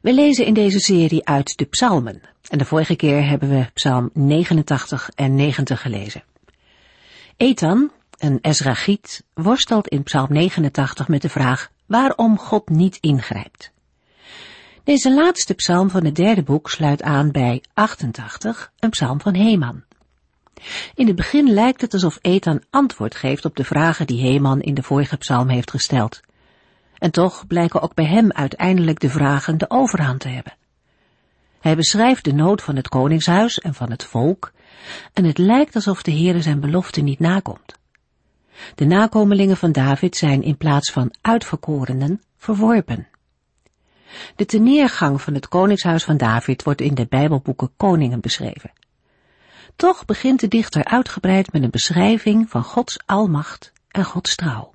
We 0.00 0.14
lezen 0.14 0.46
in 0.46 0.54
deze 0.54 0.80
serie 0.80 1.26
uit 1.26 1.56
de 1.56 1.64
psalmen. 1.64 2.22
En 2.48 2.58
de 2.58 2.64
vorige 2.64 2.96
keer 2.96 3.28
hebben 3.28 3.48
we 3.48 3.70
psalm 3.74 4.10
89 4.12 5.10
en 5.14 5.34
90 5.34 5.80
gelezen. 5.80 6.22
Ethan, 7.36 7.90
een 8.18 8.38
Ezrachiet, 8.40 9.24
worstelt 9.34 9.88
in 9.88 10.02
psalm 10.02 10.32
89 10.32 11.08
met 11.08 11.22
de 11.22 11.28
vraag 11.28 11.70
waarom 11.86 12.38
God 12.38 12.68
niet 12.68 12.98
ingrijpt. 13.00 13.72
Deze 14.84 15.14
laatste 15.14 15.54
psalm 15.54 15.90
van 15.90 16.04
het 16.04 16.14
derde 16.14 16.42
boek 16.42 16.70
sluit 16.70 17.02
aan 17.02 17.30
bij 17.30 17.62
88, 17.74 18.72
een 18.78 18.90
psalm 18.90 19.20
van 19.20 19.34
Heman. 19.34 19.82
In 20.94 21.06
het 21.06 21.16
begin 21.16 21.52
lijkt 21.52 21.80
het 21.80 21.92
alsof 21.92 22.18
Ethan 22.20 22.62
antwoord 22.70 23.14
geeft 23.14 23.44
op 23.44 23.56
de 23.56 23.64
vragen 23.64 24.06
die 24.06 24.20
Heman 24.20 24.60
in 24.60 24.74
de 24.74 24.82
vorige 24.82 25.16
psalm 25.16 25.48
heeft 25.48 25.70
gesteld. 25.70 26.20
En 27.02 27.10
toch 27.10 27.46
blijken 27.46 27.80
ook 27.82 27.94
bij 27.94 28.04
hem 28.04 28.32
uiteindelijk 28.32 29.00
de 29.00 29.08
vragen 29.08 29.58
de 29.58 29.70
overhand 29.70 30.20
te 30.20 30.28
hebben. 30.28 30.54
Hij 31.60 31.76
beschrijft 31.76 32.24
de 32.24 32.32
nood 32.32 32.62
van 32.62 32.76
het 32.76 32.88
koningshuis 32.88 33.58
en 33.58 33.74
van 33.74 33.90
het 33.90 34.04
volk, 34.04 34.52
en 35.12 35.24
het 35.24 35.38
lijkt 35.38 35.74
alsof 35.74 36.02
de 36.02 36.10
Heere 36.10 36.42
zijn 36.42 36.60
belofte 36.60 37.00
niet 37.00 37.18
nakomt. 37.18 37.78
De 38.74 38.84
nakomelingen 38.84 39.56
van 39.56 39.72
David 39.72 40.16
zijn 40.16 40.42
in 40.42 40.56
plaats 40.56 40.92
van 40.92 41.14
uitverkorenen 41.20 42.22
verworpen. 42.36 43.08
De 44.36 44.44
teneergang 44.44 45.22
van 45.22 45.34
het 45.34 45.48
koningshuis 45.48 46.04
van 46.04 46.16
David 46.16 46.62
wordt 46.62 46.80
in 46.80 46.94
de 46.94 47.06
Bijbelboeken 47.08 47.70
Koningen 47.76 48.20
beschreven. 48.20 48.72
Toch 49.76 50.04
begint 50.04 50.40
de 50.40 50.48
dichter 50.48 50.84
uitgebreid 50.84 51.52
met 51.52 51.62
een 51.62 51.70
beschrijving 51.70 52.50
van 52.50 52.62
Gods 52.64 52.98
almacht 53.06 53.72
en 53.88 54.04
Gods 54.04 54.34
trouw. 54.34 54.72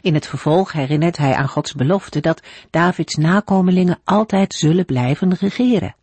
In 0.00 0.14
het 0.14 0.26
vervolg 0.26 0.72
herinnert 0.72 1.16
hij 1.16 1.34
aan 1.34 1.48
Gods 1.48 1.72
belofte 1.72 2.20
dat 2.20 2.42
Davids 2.70 3.14
nakomelingen 3.14 4.00
altijd 4.04 4.54
zullen 4.54 4.84
blijven 4.84 5.34
regeren. 5.34 5.94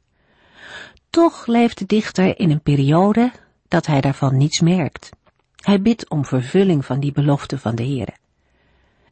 Toch 1.10 1.46
leeft 1.46 1.78
de 1.78 1.86
dichter 1.86 2.40
in 2.40 2.52
een 2.52 2.62
periode 2.62 3.32
dat 3.68 3.86
hij 3.86 4.02
daarvan 4.02 4.38
niets 4.38 4.60
merkt. 4.60 5.10
Hij 5.56 5.82
bidt 5.82 6.10
om 6.10 6.26
vervulling 6.26 6.86
van 6.86 7.00
die 7.00 7.12
belofte 7.12 7.60
van 7.60 7.76
de 7.76 7.84
Heere. 7.84 8.14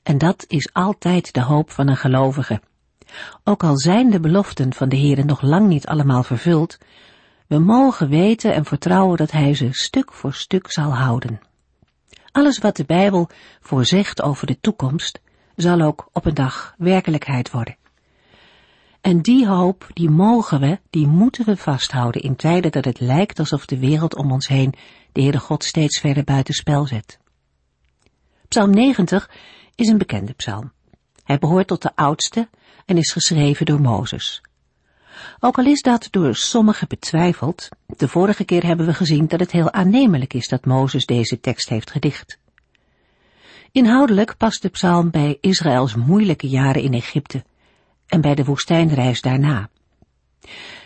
En 0.04 0.18
dat 0.18 0.46
is 0.48 0.74
altijd 0.74 1.34
de 1.34 1.42
hoop 1.42 1.72
van 1.72 1.88
een 1.88 1.98
gelovige. 1.98 2.62
Ook 3.44 3.64
al 3.64 3.78
zijn 3.78 4.10
de 4.10 4.20
beloften 4.20 4.74
van 4.74 4.90
de 4.90 4.98
Heere 4.98 5.24
nog 5.24 5.42
lang 5.42 5.68
niet 5.68 5.88
allemaal 5.88 6.24
vervuld, 6.24 6.78
we 7.48 7.60
mogen 7.60 8.10
weten 8.10 8.54
en 8.54 8.66
vertrouwen 8.66 9.18
dat 9.18 9.32
Hij 9.32 9.54
ze 9.54 9.68
stuk 9.72 10.14
voor 10.14 10.34
stuk 10.34 10.72
zal 10.72 10.96
houden. 10.96 11.40
Alles 12.32 12.58
wat 12.58 12.76
de 12.76 12.86
Bijbel 12.86 13.30
voorzegt 13.62 14.22
over 14.22 14.48
de 14.48 14.60
toekomst, 14.60 15.22
zal 15.56 15.82
ook 15.82 16.10
op 16.14 16.26
een 16.26 16.34
dag 16.34 16.74
werkelijkheid 16.78 17.52
worden. 17.52 17.78
En 19.02 19.22
die 19.22 19.48
hoop, 19.48 19.88
die 19.94 20.10
mogen 20.10 20.60
we, 20.60 20.80
die 20.90 21.08
moeten 21.08 21.46
we 21.46 21.58
vasthouden 21.58 22.22
in 22.22 22.36
tijden 22.36 22.72
dat 22.72 22.86
het 22.86 23.00
lijkt 23.00 23.40
alsof 23.40 23.66
de 23.66 23.80
wereld 23.80 24.16
om 24.16 24.32
ons 24.32 24.48
heen 24.48 24.74
de 25.12 25.22
Heere 25.22 25.40
God 25.40 25.64
steeds 25.64 26.00
verder 26.00 26.24
buitenspel 26.24 26.86
zet. 26.86 27.20
Psalm 28.48 28.70
90 28.70 29.30
is 29.76 29.88
een 29.88 29.98
bekende 29.98 30.34
psalm. 30.34 30.72
Hij 31.24 31.38
behoort 31.38 31.68
tot 31.68 31.82
de 31.82 31.96
oudste 31.96 32.50
en 32.86 32.98
is 32.98 33.12
geschreven 33.12 33.66
door 33.66 33.82
Mozes. 33.82 34.42
Ook 35.40 35.58
al 35.58 35.66
is 35.66 35.82
dat 35.82 36.08
door 36.12 36.36
sommigen 36.36 36.88
betwijfeld, 36.88 37.70
de 37.86 38.08
vorige 38.08 38.44
keer 38.44 38.66
hebben 38.66 38.86
we 38.86 38.94
gezien 38.94 39.28
dat 39.28 39.40
het 39.40 39.52
heel 39.52 39.72
aannemelijk 39.72 40.34
is 40.34 40.48
dat 40.48 40.66
Mozes 40.66 41.06
deze 41.06 41.40
tekst 41.40 41.70
heeft 41.70 41.92
gedicht. 41.92 42.40
Inhoudelijk 43.72 44.38
past 44.38 44.62
de 44.62 44.70
psalm 44.70 45.10
bij 45.10 45.38
Israëls 45.42 45.96
moeilijke 45.96 46.48
jaren 46.48 46.82
in 46.82 46.94
Egypte 46.94 47.44
en 48.08 48.22
bij 48.22 48.36
de 48.36 48.44
woestijnreis 48.44 49.22
daarna. 49.22 49.70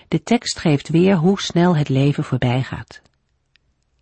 De 0.07 0.23
tekst 0.23 0.59
geeft 0.59 0.89
weer 0.89 1.15
hoe 1.15 1.41
snel 1.41 1.75
het 1.75 1.89
leven 1.89 2.23
voorbij 2.23 2.63
gaat. 2.63 3.01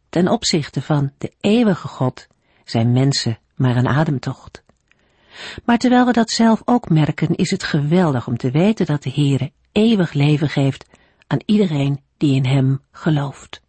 Ten 0.10 0.28
opzichte 0.28 0.82
van 0.82 1.12
de 1.18 1.32
eeuwige 1.40 1.88
God 1.88 2.28
zijn 2.64 2.92
mensen 2.92 3.40
maar 3.56 3.76
een 3.76 3.88
ademtocht. 3.88 4.64
Maar 5.66 5.78
terwijl 5.78 6.06
we 6.06 6.12
dat 6.12 6.30
zelf 6.30 6.62
ook 6.66 6.90
merken, 6.90 7.36
is 7.36 7.52
het 7.52 7.64
geweldig 7.64 8.28
om 8.28 8.38
te 8.38 8.52
weten 8.52 8.86
dat 8.86 9.04
de 9.04 9.12
Heere 9.12 9.52
eeuwig 9.72 10.14
leven 10.14 10.50
geeft 10.50 10.86
aan 11.28 11.42
iedereen 11.46 12.04
die 12.18 12.36
in 12.36 12.46
Hem 12.46 12.82
gelooft. 12.92 13.62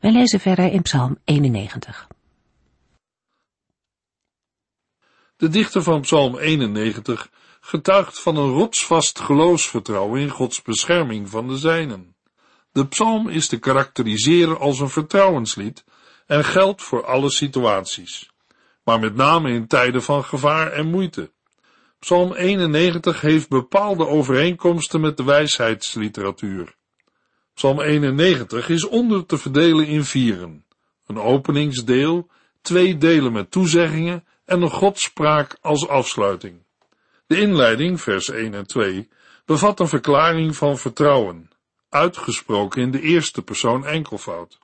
Wij 0.00 0.12
lezen 0.12 0.40
verder 0.40 0.72
in 0.72 0.82
Psalm 0.82 1.18
91. 1.24 2.08
De 5.36 5.48
dichter 5.48 5.82
van 5.82 6.00
Psalm 6.00 6.38
91 6.38 7.30
getuigt 7.60 8.20
van 8.20 8.36
een 8.36 8.50
rotsvast 8.50 9.20
geloofsvertrouwen 9.20 10.20
in 10.20 10.30
Gods 10.30 10.62
bescherming 10.62 11.30
van 11.30 11.48
de 11.48 11.56
zijnen. 11.56 12.16
De 12.72 12.86
psalm 12.86 13.28
is 13.28 13.48
te 13.48 13.58
karakteriseren 13.58 14.58
als 14.58 14.80
een 14.80 14.88
vertrouwenslied 14.88 15.84
en 16.26 16.44
geldt 16.44 16.82
voor 16.82 17.04
alle 17.04 17.30
situaties, 17.30 18.30
maar 18.84 19.00
met 19.00 19.14
name 19.14 19.50
in 19.50 19.66
tijden 19.66 20.02
van 20.02 20.24
gevaar 20.24 20.72
en 20.72 20.86
moeite. 20.86 21.30
Psalm 21.98 22.34
91 22.34 23.20
heeft 23.20 23.48
bepaalde 23.48 24.06
overeenkomsten 24.06 25.00
met 25.00 25.16
de 25.16 25.24
wijsheidsliteratuur. 25.24 26.74
Psalm 27.54 27.80
91 27.80 28.68
is 28.68 28.86
onder 28.86 29.26
te 29.26 29.38
verdelen 29.38 29.86
in 29.86 30.04
vieren. 30.04 30.64
Een 31.06 31.18
openingsdeel, 31.18 32.28
twee 32.62 32.96
delen 32.98 33.32
met 33.32 33.50
toezeggingen 33.50 34.24
en 34.44 34.62
een 34.62 34.70
godspraak 34.70 35.56
als 35.60 35.88
afsluiting. 35.88 36.62
De 37.26 37.40
inleiding, 37.40 38.00
vers 38.00 38.30
1 38.30 38.54
en 38.54 38.66
2, 38.66 39.08
bevat 39.44 39.80
een 39.80 39.88
verklaring 39.88 40.56
van 40.56 40.78
vertrouwen, 40.78 41.50
uitgesproken 41.88 42.82
in 42.82 42.90
de 42.90 43.00
eerste 43.00 43.42
persoon 43.42 43.86
enkelvoud. 43.86 44.58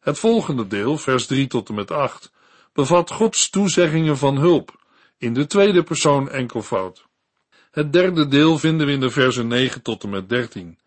Het 0.00 0.18
volgende 0.18 0.66
deel, 0.66 0.98
vers 0.98 1.26
3 1.26 1.46
tot 1.46 1.68
en 1.68 1.74
met 1.74 1.90
8, 1.90 2.32
bevat 2.72 3.10
Gods 3.10 3.50
toezeggingen 3.50 4.18
van 4.18 4.36
hulp, 4.36 4.80
in 5.18 5.34
de 5.34 5.46
tweede 5.46 5.82
persoon 5.82 6.30
enkelvoud. 6.30 7.06
Het 7.70 7.92
derde 7.92 8.28
deel 8.28 8.58
vinden 8.58 8.86
we 8.86 8.92
in 8.92 9.00
de 9.00 9.10
versen 9.10 9.46
9 9.46 9.82
tot 9.82 10.02
en 10.02 10.10
met 10.10 10.28
13, 10.28 10.78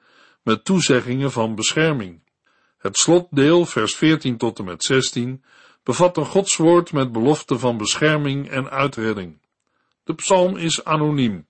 met 0.44 0.66
toezeggingen 0.66 1.32
van 1.32 1.56
bescherming. 1.56 2.24
Het 2.78 2.98
slotdeel, 2.98 3.66
vers 3.66 3.96
14 3.96 4.38
tot 4.38 4.60
en 4.60 4.66
met 4.66 4.84
16, 4.84 5.44
bevat 5.84 6.18
een 6.18 6.26
godswoord 6.26 6.92
met 6.92 7.12
belofte 7.12 7.60
van 7.60 7.78
bescherming 7.78 8.50
en 8.50 8.70
uitredding. 8.70 9.40
De 10.04 10.16
psalm 10.16 10.58
is 10.58 10.84
anoniem. 10.84 11.48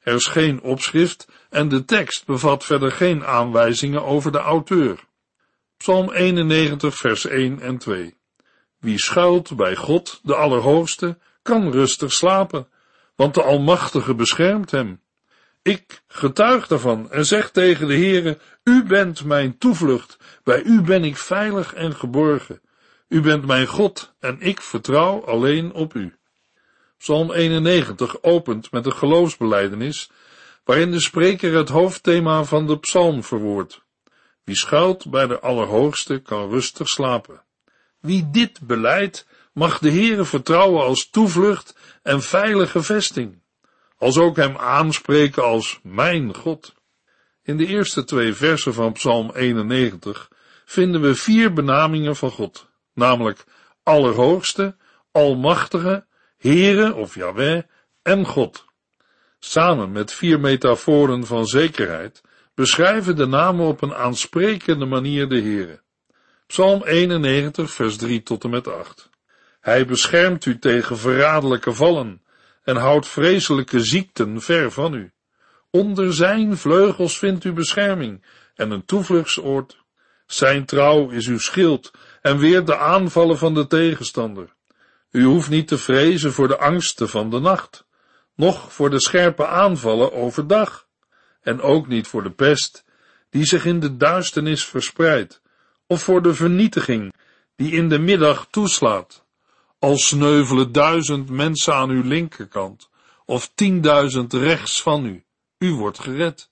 Er 0.00 0.14
is 0.14 0.26
geen 0.26 0.62
opschrift 0.62 1.28
en 1.50 1.68
de 1.68 1.84
tekst 1.84 2.26
bevat 2.26 2.64
verder 2.64 2.92
geen 2.92 3.24
aanwijzingen 3.24 4.04
over 4.04 4.32
de 4.32 4.38
auteur. 4.38 5.04
Psalm 5.76 6.12
91, 6.12 6.96
vers 6.96 7.26
1 7.26 7.60
en 7.60 7.78
2. 7.78 8.14
Wie 8.84 8.98
schuilt 8.98 9.56
bij 9.56 9.76
God, 9.76 10.20
de 10.22 10.34
Allerhoogste, 10.34 11.18
kan 11.42 11.70
rustig 11.70 12.12
slapen, 12.12 12.68
want 13.16 13.34
de 13.34 13.42
Almachtige 13.42 14.14
beschermt 14.14 14.70
hem. 14.70 15.00
Ik 15.62 16.02
getuig 16.06 16.66
daarvan 16.66 17.10
en 17.10 17.26
zeg 17.26 17.50
tegen 17.50 17.88
de 17.88 17.94
Heere, 17.94 18.38
U 18.64 18.84
bent 18.84 19.24
mijn 19.24 19.58
toevlucht, 19.58 20.16
bij 20.42 20.62
U 20.62 20.82
ben 20.82 21.04
ik 21.04 21.16
veilig 21.16 21.74
en 21.74 21.94
geborgen. 21.94 22.60
U 23.08 23.20
bent 23.20 23.46
mijn 23.46 23.66
God 23.66 24.14
en 24.20 24.40
ik 24.40 24.60
vertrouw 24.60 25.24
alleen 25.24 25.72
op 25.72 25.94
U. 25.94 26.16
Psalm 26.98 27.32
91 27.32 28.22
opent 28.22 28.70
met 28.70 28.86
een 28.86 28.96
geloofsbeleidenis, 28.96 30.10
waarin 30.64 30.90
de 30.90 31.00
spreker 31.00 31.54
het 31.54 31.68
hoofdthema 31.68 32.44
van 32.44 32.66
de 32.66 32.78
psalm 32.78 33.24
verwoordt. 33.24 33.80
Wie 34.44 34.56
schuilt 34.56 35.10
bij 35.10 35.26
de 35.26 35.40
Allerhoogste 35.40 36.18
kan 36.18 36.50
rustig 36.50 36.88
slapen. 36.88 37.42
Wie 38.04 38.30
dit 38.30 38.60
beleidt, 38.60 39.26
mag 39.52 39.78
de 39.78 39.90
Heere 39.90 40.24
vertrouwen 40.24 40.84
als 40.84 41.10
toevlucht 41.10 41.76
en 42.02 42.22
veilige 42.22 42.82
vesting, 42.82 43.42
als 43.96 44.18
ook 44.18 44.36
hem 44.36 44.56
aanspreken 44.56 45.44
als 45.44 45.80
mijn 45.82 46.34
God. 46.34 46.74
In 47.42 47.56
de 47.56 47.66
eerste 47.66 48.04
twee 48.04 48.34
versen 48.34 48.74
van 48.74 48.92
Psalm 48.92 49.30
91 49.30 50.30
vinden 50.64 51.00
we 51.00 51.14
vier 51.14 51.52
benamingen 51.52 52.16
van 52.16 52.30
God, 52.30 52.68
namelijk 52.94 53.44
Allerhoogste, 53.82 54.76
Almachtige, 55.12 56.06
Heere 56.36 56.94
of 56.94 57.14
Yahweh 57.14 57.62
en 58.02 58.26
God. 58.26 58.64
samen 59.38 59.92
met 59.92 60.12
vier 60.12 60.40
metaforen 60.40 61.26
van 61.26 61.46
zekerheid, 61.46 62.20
beschrijven 62.54 63.16
de 63.16 63.26
namen 63.26 63.66
op 63.66 63.82
een 63.82 63.94
aansprekende 63.94 64.84
manier 64.84 65.28
de 65.28 65.40
Heere. 65.40 65.83
Psalm 66.46 66.82
91, 66.82 67.70
vers 67.70 67.96
3 67.96 68.22
tot 68.22 68.44
en 68.44 68.50
met 68.50 68.68
8. 68.68 69.10
Hij 69.60 69.86
beschermt 69.86 70.44
u 70.44 70.58
tegen 70.58 70.98
verraderlijke 70.98 71.72
vallen 71.72 72.22
en 72.64 72.76
houdt 72.76 73.08
vreselijke 73.08 73.80
ziekten 73.80 74.40
ver 74.40 74.70
van 74.70 74.94
u. 74.94 75.12
Onder 75.70 76.14
zijn 76.14 76.56
vleugels 76.56 77.18
vindt 77.18 77.44
u 77.44 77.52
bescherming 77.52 78.24
en 78.54 78.70
een 78.70 78.84
toevluchtsoord. 78.84 79.82
Zijn 80.26 80.64
trouw 80.64 81.10
is 81.10 81.26
uw 81.26 81.38
schild 81.38 81.90
en 82.22 82.38
weert 82.38 82.66
de 82.66 82.76
aanvallen 82.76 83.38
van 83.38 83.54
de 83.54 83.66
tegenstander. 83.66 84.54
U 85.10 85.24
hoeft 85.24 85.50
niet 85.50 85.68
te 85.68 85.78
vrezen 85.78 86.32
voor 86.32 86.48
de 86.48 86.58
angsten 86.58 87.08
van 87.08 87.30
de 87.30 87.40
nacht, 87.40 87.86
noch 88.34 88.72
voor 88.72 88.90
de 88.90 89.00
scherpe 89.00 89.46
aanvallen 89.46 90.12
overdag, 90.12 90.86
en 91.40 91.60
ook 91.60 91.86
niet 91.88 92.06
voor 92.06 92.22
de 92.22 92.32
pest, 92.32 92.84
die 93.30 93.44
zich 93.44 93.64
in 93.64 93.80
de 93.80 93.96
duisternis 93.96 94.64
verspreidt, 94.64 95.42
of 95.94 96.02
voor 96.02 96.22
de 96.22 96.34
vernietiging, 96.34 97.12
die 97.56 97.72
in 97.72 97.88
de 97.88 97.98
middag 97.98 98.46
toeslaat. 98.50 99.24
Al 99.78 99.96
sneuvelen 99.96 100.72
duizend 100.72 101.30
mensen 101.30 101.74
aan 101.74 101.90
uw 101.90 102.02
linkerkant, 102.02 102.88
of 103.24 103.50
tienduizend 103.54 104.32
rechts 104.32 104.82
van 104.82 105.06
u, 105.06 105.24
u 105.58 105.72
wordt 105.72 105.98
gered. 105.98 106.50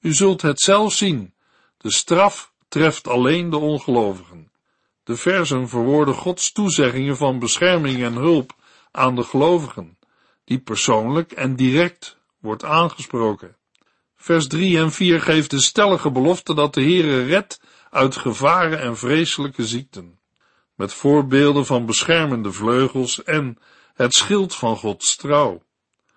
U 0.00 0.12
zult 0.12 0.42
het 0.42 0.60
zelf 0.60 0.92
zien, 0.92 1.34
de 1.78 1.92
straf 1.92 2.52
treft 2.68 3.08
alleen 3.08 3.50
de 3.50 3.56
ongelovigen. 3.56 4.50
De 5.04 5.16
versen 5.16 5.68
verwoorden 5.68 6.14
Gods 6.14 6.52
toezeggingen 6.52 7.16
van 7.16 7.38
bescherming 7.38 8.02
en 8.02 8.14
hulp 8.14 8.54
aan 8.90 9.14
de 9.14 9.22
gelovigen, 9.22 9.98
die 10.44 10.58
persoonlijk 10.58 11.32
en 11.32 11.56
direct 11.56 12.16
wordt 12.40 12.64
aangesproken. 12.64 13.56
Vers 14.16 14.46
3 14.46 14.78
en 14.78 14.92
4 14.92 15.20
geeft 15.20 15.50
de 15.50 15.60
stellige 15.60 16.10
belofte 16.10 16.54
dat 16.54 16.74
de 16.74 16.82
Heere 16.82 17.24
redt 17.24 17.60
uit 17.90 18.16
gevaren 18.16 18.80
en 18.80 18.96
vreselijke 18.96 19.66
ziekten, 19.66 20.18
met 20.74 20.92
voorbeelden 20.92 21.66
van 21.66 21.86
beschermende 21.86 22.52
vleugels 22.52 23.22
en 23.22 23.58
het 23.94 24.14
schild 24.14 24.54
van 24.54 24.76
Gods 24.76 25.16
trouw. 25.16 25.62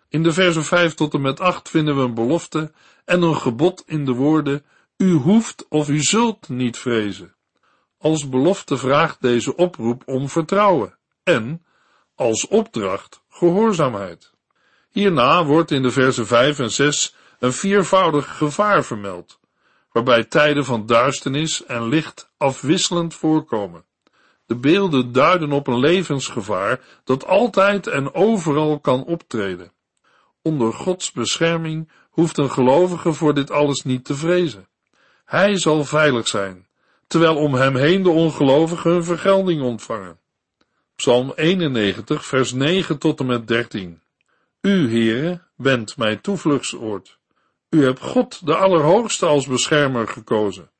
In 0.09 0.23
de 0.23 0.33
versen 0.33 0.63
5 0.63 0.94
tot 0.94 1.13
en 1.13 1.21
met 1.21 1.39
8 1.39 1.69
vinden 1.69 1.95
we 1.95 2.01
een 2.01 2.13
belofte 2.13 2.71
en 3.06 3.21
een 3.21 3.38
gebod 3.38 3.83
in 3.85 4.06
de 4.06 4.12
woorden, 4.12 4.65
u 4.97 5.12
hoeft 5.12 5.65
of 5.69 5.89
u 5.89 6.01
zult 6.01 6.50
niet 6.50 6.77
vrezen. 6.77 7.35
Als 7.97 8.29
belofte 8.29 8.77
vraagt 8.77 9.21
deze 9.21 9.56
oproep 9.56 10.03
om 10.06 10.29
vertrouwen 10.29 10.97
en, 11.24 11.65
als 12.15 12.47
opdracht, 12.47 13.24
gehoorzaamheid. 13.29 14.33
Hierna 14.89 15.45
wordt 15.45 15.71
in 15.71 15.81
de 15.81 15.91
versen 15.91 16.27
5 16.27 16.59
en 16.59 16.71
6 16.71 17.15
een 17.39 17.53
viervoudig 17.53 18.38
gevaar 18.38 18.83
vermeld, 18.83 19.39
waarbij 19.91 20.23
tijden 20.23 20.65
van 20.65 20.85
duisternis 20.85 21.65
en 21.65 21.88
licht 21.88 22.31
afwisselend 22.38 23.13
voorkomen. 23.13 23.85
De 24.45 24.55
beelden 24.55 25.11
duiden 25.11 25.51
op 25.51 25.67
een 25.67 25.79
levensgevaar 25.79 26.79
dat 27.03 27.25
altijd 27.25 27.88
en 27.88 28.13
overal 28.13 28.79
kan 28.79 29.03
optreden. 29.03 29.71
Onder 30.41 30.73
Gods 30.73 31.11
bescherming 31.11 31.89
hoeft 32.09 32.38
een 32.38 32.51
gelovige 32.51 33.13
voor 33.13 33.33
dit 33.33 33.51
alles 33.51 33.81
niet 33.81 34.05
te 34.05 34.15
vrezen. 34.15 34.67
Hij 35.25 35.57
zal 35.57 35.83
veilig 35.83 36.27
zijn, 36.27 36.67
terwijl 37.07 37.35
om 37.35 37.53
hem 37.53 37.75
heen 37.75 38.03
de 38.03 38.09
ongelovigen 38.09 38.91
hun 38.91 39.03
vergelding 39.03 39.61
ontvangen. 39.61 40.19
Psalm 40.95 41.31
91, 41.35 42.25
vers 42.25 42.53
9 42.53 42.97
tot 42.97 43.19
en 43.19 43.25
met 43.25 43.47
13. 43.47 44.01
U, 44.61 44.89
Heere, 44.89 45.41
bent 45.55 45.97
mijn 45.97 46.21
toevluchtsoord. 46.21 47.19
U 47.71 47.83
hebt 47.83 48.00
God, 48.00 48.45
de 48.45 48.56
Allerhoogste, 48.56 49.25
als 49.25 49.47
beschermer 49.47 50.07
gekozen. 50.07 50.71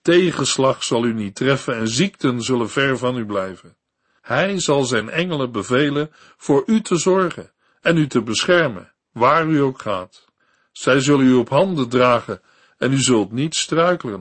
Tegenslag 0.00 0.84
zal 0.84 1.04
u 1.04 1.12
niet 1.12 1.34
treffen 1.34 1.76
en 1.76 1.88
ziekten 1.88 2.42
zullen 2.42 2.70
ver 2.70 2.98
van 2.98 3.16
u 3.16 3.26
blijven. 3.26 3.76
Hij 4.20 4.60
zal 4.60 4.84
zijn 4.84 5.10
engelen 5.10 5.52
bevelen 5.52 6.10
voor 6.36 6.62
u 6.66 6.80
te 6.80 6.96
zorgen 6.96 7.52
en 7.80 7.96
u 7.96 8.06
te 8.06 8.22
beschermen, 8.22 8.92
waar 9.12 9.46
u 9.46 9.60
ook 9.60 9.80
gaat. 9.80 10.24
Zij 10.72 11.00
zullen 11.00 11.26
u 11.26 11.32
op 11.32 11.48
handen 11.48 11.88
dragen 11.88 12.40
en 12.78 12.92
u 12.92 13.00
zult 13.00 13.32
niet 13.32 13.54
struikelen. 13.54 14.20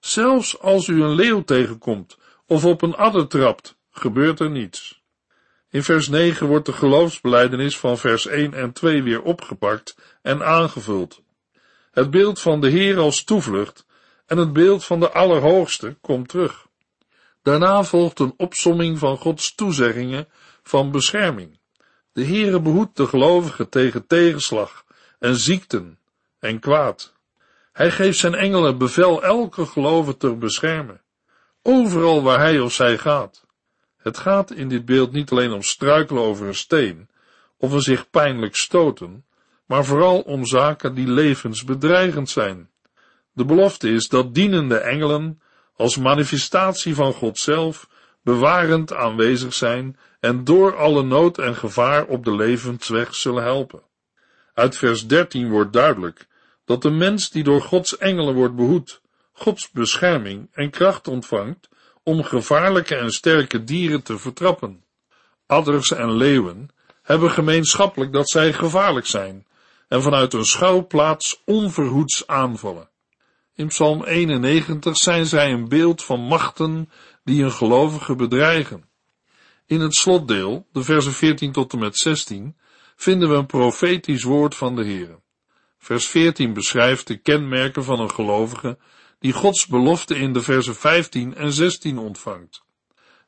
Zelfs 0.00 0.60
als 0.60 0.86
u 0.86 1.02
een 1.02 1.14
leeuw 1.14 1.42
tegenkomt 1.42 2.18
of 2.46 2.64
op 2.64 2.82
een 2.82 2.94
adder 2.94 3.26
trapt, 3.26 3.76
gebeurt 3.90 4.40
er 4.40 4.50
niets. 4.50 5.02
In 5.70 5.82
vers 5.82 6.08
9 6.08 6.46
wordt 6.46 6.66
de 6.66 6.72
geloofsbeleidenis 6.72 7.78
van 7.78 7.98
vers 7.98 8.26
1 8.26 8.54
en 8.54 8.72
2 8.72 9.02
weer 9.02 9.22
opgepakt 9.22 9.96
en 10.22 10.44
aangevuld. 10.44 11.22
Het 11.94 12.10
beeld 12.10 12.40
van 12.40 12.60
de 12.60 12.68
Heer 12.68 12.98
als 12.98 13.24
toevlucht 13.24 13.86
en 14.26 14.38
het 14.38 14.52
beeld 14.52 14.84
van 14.84 15.00
de 15.00 15.10
Allerhoogste 15.10 15.96
komt 16.00 16.28
terug. 16.28 16.66
Daarna 17.42 17.84
volgt 17.84 18.18
een 18.18 18.34
opsomming 18.36 18.98
van 18.98 19.16
Gods 19.16 19.54
toezeggingen 19.54 20.28
van 20.62 20.90
bescherming. 20.90 21.58
De 22.12 22.24
Heere 22.24 22.60
behoedt 22.60 22.96
de 22.96 23.06
gelovigen 23.06 23.68
tegen 23.68 24.06
tegenslag 24.06 24.84
en 25.18 25.36
ziekten 25.36 25.98
en 26.38 26.58
kwaad. 26.58 27.12
Hij 27.72 27.90
geeft 27.90 28.18
zijn 28.18 28.34
engelen 28.34 28.78
bevel 28.78 29.22
elke 29.22 29.66
gelovige 29.66 30.16
te 30.16 30.34
beschermen, 30.34 31.00
overal 31.62 32.22
waar 32.22 32.38
hij 32.38 32.60
of 32.60 32.72
zij 32.72 32.98
gaat. 32.98 33.46
Het 33.96 34.18
gaat 34.18 34.50
in 34.50 34.68
dit 34.68 34.84
beeld 34.84 35.12
niet 35.12 35.30
alleen 35.30 35.52
om 35.52 35.62
struikelen 35.62 36.22
over 36.22 36.46
een 36.46 36.54
steen, 36.54 37.08
of 37.56 37.72
een 37.72 37.80
zich 37.80 38.10
pijnlijk 38.10 38.56
stoten, 38.56 39.24
maar 39.66 39.84
vooral 39.84 40.20
om 40.20 40.46
zaken 40.46 40.94
die 40.94 41.08
levensbedreigend 41.08 42.30
zijn. 42.30 42.70
De 43.32 43.44
belofte 43.44 43.90
is 43.90 44.08
dat 44.08 44.34
dienende 44.34 44.78
engelen, 44.78 45.40
als 45.76 45.96
manifestatie 45.96 46.94
van 46.94 47.12
God 47.12 47.38
zelf, 47.38 47.88
bewarend 48.22 48.92
aanwezig 48.92 49.54
zijn 49.54 49.98
en 50.20 50.44
door 50.44 50.76
alle 50.76 51.02
nood 51.02 51.38
en 51.38 51.54
gevaar 51.54 52.06
op 52.06 52.24
de 52.24 52.34
levensweg 52.34 53.14
zullen 53.14 53.42
helpen. 53.42 53.82
Uit 54.54 54.76
vers 54.76 55.06
13 55.06 55.50
wordt 55.50 55.72
duidelijk 55.72 56.26
dat 56.64 56.82
de 56.82 56.90
mens 56.90 57.30
die 57.30 57.42
door 57.42 57.62
Gods 57.62 57.98
engelen 57.98 58.34
wordt 58.34 58.56
behoed, 58.56 59.02
Gods 59.32 59.70
bescherming 59.70 60.48
en 60.52 60.70
kracht 60.70 61.08
ontvangt 61.08 61.68
om 62.02 62.22
gevaarlijke 62.22 62.94
en 62.94 63.10
sterke 63.10 63.64
dieren 63.64 64.02
te 64.02 64.18
vertrappen. 64.18 64.84
Adders 65.46 65.90
en 65.90 66.12
leeuwen 66.12 66.68
hebben 67.02 67.30
gemeenschappelijk 67.30 68.12
dat 68.12 68.28
zij 68.28 68.52
gevaarlijk 68.52 69.06
zijn 69.06 69.46
en 69.94 70.02
vanuit 70.02 70.32
een 70.32 70.44
schuilplaats 70.44 71.42
onverhoeds 71.44 72.26
aanvallen. 72.26 72.90
In 73.54 73.66
Psalm 73.66 74.04
91 74.04 74.96
zijn 74.96 75.26
zij 75.26 75.52
een 75.52 75.68
beeld 75.68 76.04
van 76.04 76.20
machten 76.20 76.90
die 77.24 77.44
een 77.44 77.52
gelovige 77.52 78.14
bedreigen. 78.14 78.88
In 79.66 79.80
het 79.80 79.94
slotdeel, 79.94 80.66
de 80.72 80.82
versen 80.82 81.12
14 81.12 81.52
tot 81.52 81.72
en 81.72 81.78
met 81.78 81.96
16, 81.96 82.56
vinden 82.96 83.28
we 83.28 83.34
een 83.34 83.46
profetisch 83.46 84.22
woord 84.22 84.54
van 84.54 84.76
de 84.76 84.84
Heer. 84.84 85.18
Vers 85.78 86.06
14 86.06 86.52
beschrijft 86.52 87.06
de 87.06 87.16
kenmerken 87.16 87.84
van 87.84 88.00
een 88.00 88.10
gelovige 88.10 88.78
die 89.18 89.32
Gods 89.32 89.66
belofte 89.66 90.16
in 90.16 90.32
de 90.32 90.42
versen 90.42 90.74
15 90.74 91.34
en 91.34 91.52
16 91.52 91.98
ontvangt. 91.98 92.62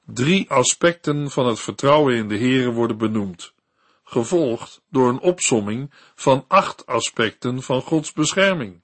Drie 0.06 0.50
aspecten 0.50 1.30
van 1.30 1.46
het 1.46 1.60
vertrouwen 1.60 2.14
in 2.14 2.28
de 2.28 2.38
Heere 2.38 2.70
worden 2.70 2.98
benoemd, 2.98 3.54
gevolgd 4.08 4.82
door 4.90 5.08
een 5.08 5.20
opsomming 5.20 5.92
van 6.14 6.44
acht 6.48 6.86
aspecten 6.86 7.62
van 7.62 7.82
Gods 7.82 8.12
bescherming. 8.12 8.82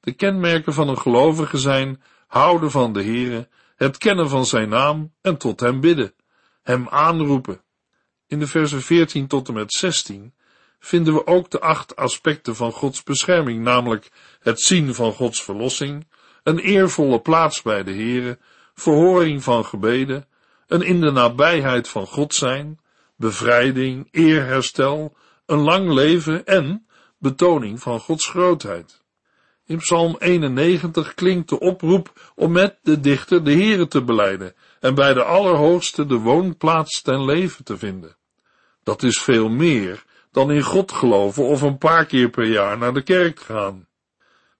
De 0.00 0.12
kenmerken 0.12 0.72
van 0.72 0.88
een 0.88 0.98
gelovige 0.98 1.58
zijn 1.58 2.02
houden 2.26 2.70
van 2.70 2.92
de 2.92 3.02
Heere, 3.02 3.48
het 3.76 3.98
kennen 3.98 4.28
van 4.28 4.46
zijn 4.46 4.68
naam 4.68 5.12
en 5.20 5.36
tot 5.36 5.60
hem 5.60 5.80
bidden, 5.80 6.14
hem 6.62 6.88
aanroepen. 6.88 7.62
In 8.26 8.38
de 8.38 8.46
versen 8.46 8.82
14 8.82 9.26
tot 9.26 9.48
en 9.48 9.54
met 9.54 9.72
16 9.72 10.34
vinden 10.78 11.14
we 11.14 11.26
ook 11.26 11.50
de 11.50 11.60
acht 11.60 11.96
aspecten 11.96 12.56
van 12.56 12.72
Gods 12.72 13.02
bescherming, 13.02 13.62
namelijk 13.62 14.10
het 14.40 14.60
zien 14.60 14.94
van 14.94 15.12
Gods 15.12 15.42
verlossing, 15.42 16.06
een 16.42 16.58
eervolle 16.58 17.20
plaats 17.20 17.62
bij 17.62 17.82
de 17.82 17.92
Heere, 17.92 18.38
verhoring 18.74 19.42
van 19.42 19.64
gebeden, 19.64 20.28
een 20.66 20.82
in 20.82 21.00
de 21.00 21.10
nabijheid 21.10 21.88
van 21.88 22.06
God 22.06 22.34
zijn, 22.34 22.79
bevrijding, 23.20 24.08
eerherstel, 24.10 25.16
een 25.46 25.58
lang 25.58 25.92
leven 25.92 26.46
en 26.46 26.86
betoning 27.18 27.80
van 27.80 28.00
Gods 28.00 28.28
grootheid. 28.28 29.02
In 29.66 29.78
Psalm 29.78 30.16
91 30.18 31.14
klinkt 31.14 31.48
de 31.48 31.58
oproep 31.58 32.32
om 32.34 32.52
met 32.52 32.78
de 32.82 33.00
dichter 33.00 33.44
de 33.44 33.52
Heere 33.52 33.88
te 33.88 34.02
beleiden 34.02 34.54
en 34.80 34.94
bij 34.94 35.14
de 35.14 35.22
Allerhoogste 35.22 36.06
de 36.06 36.16
woonplaats 36.16 37.02
ten 37.02 37.24
leven 37.24 37.64
te 37.64 37.78
vinden. 37.78 38.16
Dat 38.82 39.02
is 39.02 39.20
veel 39.20 39.48
meer 39.48 40.04
dan 40.30 40.50
in 40.50 40.62
God 40.62 40.92
geloven 40.92 41.44
of 41.44 41.62
een 41.62 41.78
paar 41.78 42.06
keer 42.06 42.30
per 42.30 42.46
jaar 42.46 42.78
naar 42.78 42.94
de 42.94 43.02
kerk 43.02 43.40
gaan. 43.40 43.88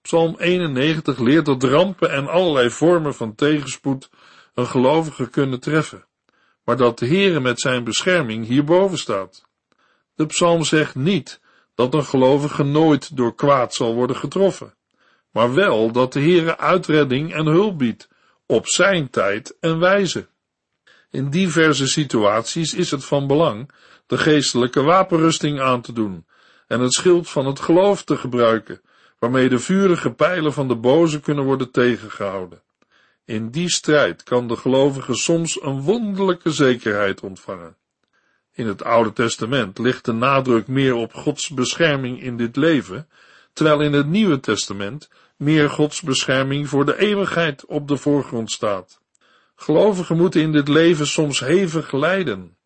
Psalm 0.01 0.35
91 0.37 1.19
leert 1.19 1.45
dat 1.45 1.63
rampen 1.63 2.11
en 2.11 2.27
allerlei 2.27 2.69
vormen 2.69 3.15
van 3.15 3.35
tegenspoed 3.35 4.09
een 4.53 4.67
gelovige 4.67 5.29
kunnen 5.29 5.59
treffen, 5.59 6.05
maar 6.71 6.79
dat 6.79 6.99
de 6.99 7.07
Heere 7.07 7.39
met 7.39 7.59
zijn 7.59 7.83
bescherming 7.83 8.45
hierboven 8.45 8.97
staat. 8.97 9.45
De 10.15 10.25
psalm 10.25 10.63
zegt 10.63 10.95
niet 10.95 11.39
dat 11.75 11.93
een 11.93 12.03
gelovige 12.03 12.63
nooit 12.63 13.15
door 13.15 13.35
kwaad 13.35 13.73
zal 13.73 13.95
worden 13.95 14.15
getroffen, 14.15 14.73
maar 15.31 15.53
wel 15.53 15.91
dat 15.91 16.13
de 16.13 16.19
Heere 16.19 16.57
uitredding 16.57 17.33
en 17.33 17.45
hulp 17.45 17.77
biedt, 17.77 18.09
op 18.45 18.67
zijn 18.67 19.09
tijd 19.09 19.57
en 19.59 19.79
wijze. 19.79 20.27
In 21.09 21.29
diverse 21.29 21.87
situaties 21.87 22.73
is 22.73 22.91
het 22.91 23.05
van 23.05 23.27
belang 23.27 23.71
de 24.07 24.17
geestelijke 24.17 24.81
wapenrusting 24.81 25.59
aan 25.59 25.81
te 25.81 25.93
doen 25.93 26.25
en 26.67 26.79
het 26.79 26.93
schild 26.93 27.29
van 27.29 27.45
het 27.45 27.59
geloof 27.59 28.03
te 28.03 28.17
gebruiken, 28.17 28.81
waarmee 29.19 29.49
de 29.49 29.59
vurige 29.59 30.11
pijlen 30.11 30.53
van 30.53 30.67
de 30.67 30.75
boze 30.75 31.19
kunnen 31.19 31.43
worden 31.43 31.71
tegengehouden. 31.71 32.61
In 33.31 33.49
die 33.49 33.69
strijd 33.69 34.23
kan 34.23 34.47
de 34.47 34.55
gelovige 34.55 35.15
soms 35.15 35.61
een 35.61 35.81
wonderlijke 35.81 36.51
zekerheid 36.51 37.21
ontvangen. 37.21 37.75
In 38.51 38.67
het 38.67 38.83
Oude 38.83 39.13
Testament 39.13 39.77
ligt 39.77 40.05
de 40.05 40.11
nadruk 40.11 40.67
meer 40.67 40.95
op 40.95 41.13
Gods 41.13 41.49
bescherming 41.49 42.21
in 42.21 42.37
dit 42.37 42.55
leven, 42.55 43.07
terwijl 43.53 43.81
in 43.81 43.93
het 43.93 44.07
Nieuwe 44.07 44.39
Testament 44.39 45.09
meer 45.37 45.69
Gods 45.69 46.01
bescherming 46.01 46.69
voor 46.69 46.85
de 46.85 46.97
eeuwigheid 46.97 47.65
op 47.65 47.87
de 47.87 47.97
voorgrond 47.97 48.51
staat. 48.51 49.01
Gelovigen 49.55 50.17
moeten 50.17 50.41
in 50.41 50.51
dit 50.51 50.67
leven 50.67 51.07
soms 51.07 51.39
hevig 51.39 51.91
lijden. 51.91 52.57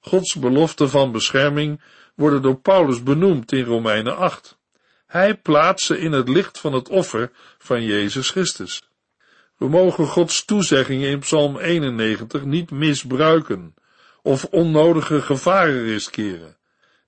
Gods 0.00 0.34
beloften 0.34 0.90
van 0.90 1.12
bescherming 1.12 1.80
worden 2.14 2.42
door 2.42 2.60
Paulus 2.60 3.02
benoemd 3.02 3.52
in 3.52 3.64
Romeinen 3.64 4.16
8. 4.16 4.58
Hij 5.06 5.36
plaatst 5.36 5.86
ze 5.86 5.98
in 5.98 6.12
het 6.12 6.28
licht 6.28 6.60
van 6.60 6.72
het 6.72 6.88
offer 6.88 7.30
van 7.58 7.84
Jezus 7.84 8.30
Christus. 8.30 8.82
We 9.56 9.68
mogen 9.68 10.06
Gods 10.06 10.44
toezeggingen 10.44 11.10
in 11.10 11.18
Psalm 11.18 11.58
91 11.58 12.44
niet 12.44 12.70
misbruiken 12.70 13.74
of 14.22 14.44
onnodige 14.44 15.22
gevaren 15.22 15.82
riskeren. 15.82 16.56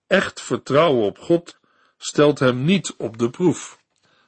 Echt 0.06 0.40
vertrouwen 0.40 1.04
op 1.04 1.18
God 1.18 1.58
stelt 1.98 2.38
hem 2.38 2.64
niet 2.64 2.94
op 2.98 3.18
de 3.18 3.30
proef. 3.30 3.78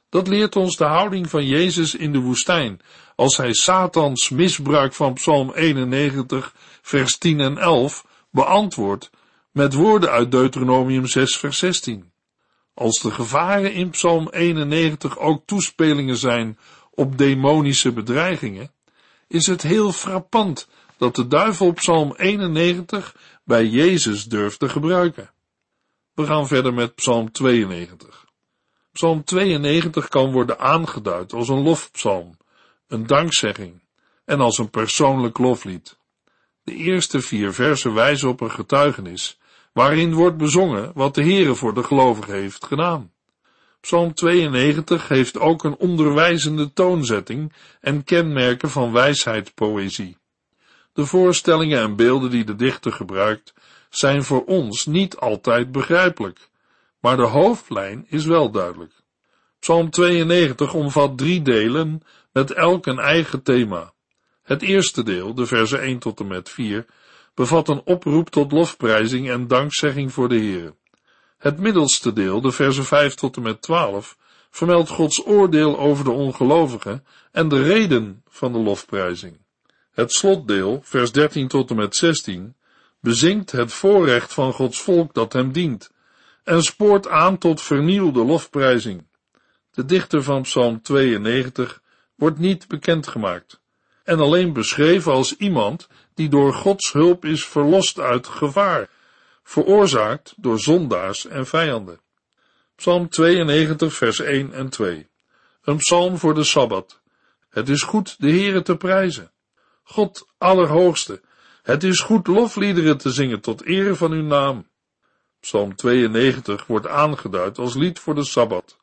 Dat 0.09 0.27
leert 0.27 0.55
ons 0.55 0.77
de 0.77 0.83
houding 0.83 1.29
van 1.29 1.45
Jezus 1.45 1.95
in 1.95 2.11
de 2.11 2.19
woestijn, 2.19 2.79
als 3.15 3.37
hij 3.37 3.53
Satans 3.53 4.29
misbruik 4.29 4.93
van 4.93 5.13
Psalm 5.13 5.53
91, 5.53 6.53
vers 6.81 7.17
10 7.17 7.39
en 7.39 7.57
11 7.57 8.05
beantwoordt 8.31 9.09
met 9.51 9.73
woorden 9.73 10.09
uit 10.09 10.31
Deuteronomium 10.31 11.05
6, 11.05 11.37
vers 11.37 11.57
16. 11.57 12.11
Als 12.73 13.01
de 13.01 13.11
gevaren 13.11 13.73
in 13.73 13.89
Psalm 13.89 14.29
91 14.29 15.17
ook 15.17 15.45
toespelingen 15.45 16.17
zijn 16.17 16.57
op 16.99 17.17
demonische 17.17 17.91
bedreigingen, 17.91 18.71
is 19.27 19.47
het 19.47 19.61
heel 19.61 19.91
frappant 19.91 20.67
dat 20.97 21.15
de 21.15 21.27
duivel 21.27 21.73
Psalm 21.73 22.13
91 22.15 23.15
bij 23.43 23.65
Jezus 23.65 24.25
durft 24.25 24.59
te 24.59 24.69
gebruiken. 24.69 25.31
We 26.13 26.25
gaan 26.25 26.47
verder 26.47 26.73
met 26.73 26.95
Psalm 26.95 27.31
92. 27.31 28.25
Psalm 28.91 29.23
92 29.23 30.07
kan 30.07 30.31
worden 30.31 30.59
aangeduid 30.59 31.33
als 31.33 31.49
een 31.49 31.61
lofpsalm, 31.61 32.37
een 32.87 33.07
dankzegging 33.07 33.81
en 34.25 34.39
als 34.39 34.57
een 34.57 34.69
persoonlijk 34.69 35.37
loflied. 35.37 35.97
De 36.63 36.73
eerste 36.73 37.21
vier 37.21 37.53
versen 37.53 37.93
wijzen 37.93 38.29
op 38.29 38.41
een 38.41 38.51
getuigenis, 38.51 39.39
waarin 39.73 40.13
wordt 40.13 40.37
bezongen 40.37 40.91
wat 40.93 41.15
de 41.15 41.23
Heere 41.23 41.55
voor 41.55 41.73
de 41.73 41.83
gelovigen 41.83 42.33
heeft 42.33 42.65
gedaan. 42.65 43.11
Psalm 43.81 44.13
92 44.13 45.07
heeft 45.07 45.39
ook 45.39 45.63
een 45.63 45.75
onderwijzende 45.75 46.73
toonzetting 46.73 47.53
en 47.81 48.03
kenmerken 48.03 48.69
van 48.69 48.91
wijsheidspoëzie. 48.91 50.17
De 50.93 51.05
voorstellingen 51.05 51.79
en 51.79 51.95
beelden 51.95 52.29
die 52.29 52.43
de 52.43 52.55
dichter 52.55 52.91
gebruikt, 52.91 53.53
zijn 53.89 54.23
voor 54.23 54.45
ons 54.45 54.85
niet 54.85 55.17
altijd 55.17 55.71
begrijpelijk, 55.71 56.49
maar 56.99 57.17
de 57.17 57.25
hoofdlijn 57.25 58.05
is 58.09 58.25
wel 58.25 58.51
duidelijk. 58.51 58.93
Psalm 59.59 59.89
92 59.89 60.73
omvat 60.73 61.17
drie 61.17 61.41
delen 61.41 62.01
met 62.31 62.51
elk 62.51 62.85
een 62.85 62.99
eigen 62.99 63.43
thema. 63.43 63.93
Het 64.43 64.61
eerste 64.61 65.03
deel, 65.03 65.33
de 65.33 65.45
versen 65.45 65.81
1 65.81 65.99
tot 65.99 66.19
en 66.19 66.27
met 66.27 66.49
4, 66.49 66.85
bevat 67.33 67.67
een 67.67 67.81
oproep 67.85 68.29
tot 68.29 68.51
lofprijzing 68.51 69.29
en 69.29 69.47
dankzegging 69.47 70.13
voor 70.13 70.29
de 70.29 70.37
Heer. 70.37 70.73
Het 71.39 71.59
middelste 71.59 72.13
deel, 72.13 72.41
de 72.41 72.51
versen 72.51 72.85
5 72.85 73.13
tot 73.13 73.35
en 73.35 73.41
met 73.41 73.61
12, 73.61 74.17
vermeldt 74.49 74.89
Gods 74.89 75.25
oordeel 75.25 75.79
over 75.79 76.03
de 76.03 76.11
ongelovigen 76.11 77.05
en 77.31 77.47
de 77.47 77.63
reden 77.63 78.23
van 78.27 78.53
de 78.53 78.59
lofprijzing. 78.59 79.37
Het 79.91 80.11
slotdeel, 80.11 80.79
vers 80.83 81.11
13 81.11 81.47
tot 81.47 81.69
en 81.69 81.75
met 81.75 81.95
16, 81.95 82.55
bezingt 82.99 83.51
het 83.51 83.73
voorrecht 83.73 84.33
van 84.33 84.53
Gods 84.53 84.81
volk 84.81 85.13
dat 85.13 85.33
hem 85.33 85.51
dient 85.51 85.91
en 86.43 86.63
spoort 86.63 87.07
aan 87.07 87.37
tot 87.37 87.61
vernieuwde 87.61 88.25
lofprijzing. 88.25 89.07
De 89.71 89.85
dichter 89.85 90.23
van 90.23 90.41
Psalm 90.41 90.81
92 90.81 91.81
wordt 92.15 92.39
niet 92.39 92.67
bekendgemaakt 92.67 93.61
en 94.03 94.19
alleen 94.19 94.53
beschreven 94.53 95.11
als 95.11 95.35
iemand 95.37 95.87
die 96.13 96.29
door 96.29 96.53
Gods 96.53 96.91
hulp 96.91 97.25
is 97.25 97.45
verlost 97.45 97.99
uit 97.99 98.27
gevaar, 98.27 98.89
veroorzaakt 99.49 100.33
door 100.37 100.59
zondaars 100.59 101.25
en 101.25 101.47
vijanden. 101.47 101.99
Psalm 102.75 103.09
92 103.09 103.93
vers 103.93 104.19
1 104.19 104.53
en 104.53 104.69
2 104.69 105.09
Een 105.61 105.77
psalm 105.77 106.17
voor 106.17 106.33
de 106.33 106.43
Sabbat. 106.43 107.01
Het 107.49 107.69
is 107.69 107.81
goed 107.81 108.19
de 108.19 108.29
Heere 108.29 108.61
te 108.61 108.77
prijzen. 108.77 109.31
God 109.83 110.27
Allerhoogste, 110.37 111.21
het 111.61 111.83
is 111.83 111.99
goed 111.99 112.27
lofliederen 112.27 112.97
te 112.97 113.11
zingen 113.11 113.41
tot 113.41 113.65
ere 113.65 113.95
van 113.95 114.11
uw 114.11 114.23
naam. 114.23 114.67
Psalm 115.39 115.75
92 115.75 116.65
wordt 116.67 116.87
aangeduid 116.87 117.57
als 117.57 117.75
lied 117.75 117.99
voor 117.99 118.15
de 118.15 118.23
Sabbat. 118.23 118.77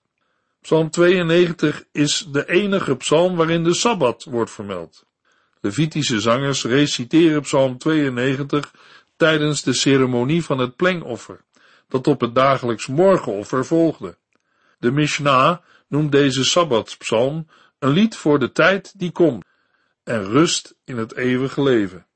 Psalm 0.61 0.91
92 0.91 1.85
is 1.93 2.27
de 2.31 2.49
enige 2.49 2.97
psalm 2.97 3.37
waarin 3.37 3.65
de 3.65 3.75
Sabbat 3.75 4.25
wordt 4.25 4.51
vermeld. 4.51 5.07
Levitische 5.61 6.21
zangers 6.21 6.65
reciteren 6.65 7.43
Psalm 7.43 7.79
92 7.79 8.73
tijdens 9.17 9.63
de 9.63 9.73
ceremonie 9.73 10.45
van 10.45 10.59
het 10.59 10.77
plengoffer, 10.77 11.41
dat 11.89 12.07
op 12.07 12.21
het 12.21 12.35
dagelijks 12.35 12.87
morgenoffer 12.87 13.67
volgde. 13.67 14.17
De 14.79 14.91
Mishnah 14.91 15.59
noemt 15.89 16.13
deze 16.13 16.45
Sabbatspsalm 16.45 17.47
een 17.79 17.91
lied 17.91 18.17
voor 18.17 18.39
de 18.39 18.53
tijd 18.53 18.99
die 18.99 19.11
komt 19.11 19.45
en 20.05 20.25
rust 20.25 20.75
in 20.85 20.97
het 20.97 21.17
eeuwige 21.17 21.63
leven. 21.63 22.07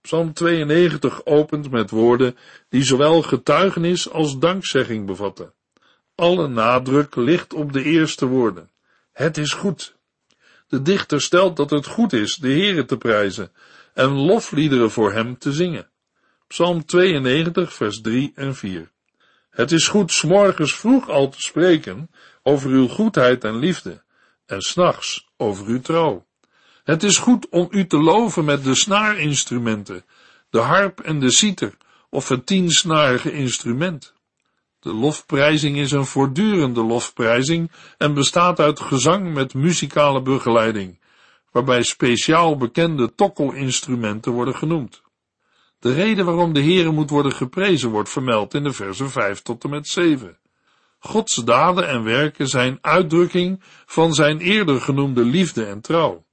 Psalm 0.00 0.32
92 0.32 1.24
opent 1.24 1.70
met 1.70 1.90
woorden 1.90 2.36
die 2.68 2.84
zowel 2.84 3.22
getuigenis 3.22 4.10
als 4.10 4.38
dankzegging 4.38 5.06
bevatten. 5.06 5.52
Alle 6.14 6.48
nadruk 6.48 7.16
ligt 7.16 7.54
op 7.54 7.72
de 7.72 7.82
eerste 7.82 8.26
woorden. 8.26 8.70
Het 9.12 9.36
is 9.36 9.52
goed. 9.52 9.96
De 10.68 10.82
dichter 10.82 11.20
stelt 11.20 11.56
dat 11.56 11.70
het 11.70 11.86
goed 11.86 12.12
is 12.12 12.34
de 12.34 12.48
Heere 12.48 12.84
te 12.84 12.96
prijzen 12.96 13.52
en 13.94 14.10
lofliederen 14.10 14.90
voor 14.90 15.12
hem 15.12 15.38
te 15.38 15.52
zingen. 15.52 15.90
Psalm 16.52 16.84
92 16.84 17.72
vers 17.72 18.00
3 18.00 18.32
en 18.34 18.54
4. 18.54 18.90
Het 19.50 19.72
is 19.72 19.88
goed 19.88 20.12
s'morgens 20.12 20.74
vroeg 20.74 21.08
al 21.08 21.28
te 21.28 21.40
spreken 21.40 22.10
over 22.42 22.70
uw 22.70 22.88
goedheid 22.88 23.44
en 23.44 23.56
liefde 23.56 24.02
en 24.46 24.60
s'nachts 24.60 25.28
over 25.36 25.66
uw 25.66 25.80
trouw. 25.80 26.26
Het 26.84 27.02
is 27.02 27.18
goed 27.18 27.48
om 27.48 27.68
u 27.70 27.86
te 27.86 27.96
loven 27.96 28.44
met 28.44 28.64
de 28.64 28.74
snaarinstrumenten, 28.74 30.04
de 30.50 30.58
harp 30.58 31.00
en 31.00 31.20
de 31.20 31.30
citer, 31.30 31.76
of 32.10 32.28
het 32.28 32.46
tiensnarige 32.46 33.32
instrument. 33.32 34.14
De 34.80 34.92
lofprijzing 34.92 35.76
is 35.76 35.90
een 35.90 36.06
voortdurende 36.06 36.82
lofprijzing 36.82 37.70
en 37.98 38.14
bestaat 38.14 38.60
uit 38.60 38.80
gezang 38.80 39.34
met 39.34 39.54
muzikale 39.54 40.22
begeleiding, 40.22 40.98
waarbij 41.52 41.82
speciaal 41.82 42.56
bekende 42.56 43.14
tokkelinstrumenten 43.14 44.32
worden 44.32 44.56
genoemd. 44.56 45.02
De 45.82 45.92
reden 45.92 46.24
waarom 46.24 46.52
de 46.52 46.62
Heere 46.62 46.90
moet 46.90 47.10
worden 47.10 47.32
geprezen 47.32 47.90
wordt 47.90 48.08
vermeld 48.08 48.54
in 48.54 48.62
de 48.62 48.72
versen 48.72 49.10
5 49.10 49.42
tot 49.42 49.64
en 49.64 49.70
met 49.70 49.88
7. 49.88 50.38
Gods 50.98 51.34
daden 51.34 51.88
en 51.88 52.04
werken 52.04 52.48
zijn 52.48 52.78
uitdrukking 52.80 53.62
van 53.86 54.14
zijn 54.14 54.40
eerder 54.40 54.80
genoemde 54.80 55.24
liefde 55.24 55.64
en 55.64 55.80
trouw. 55.80 56.24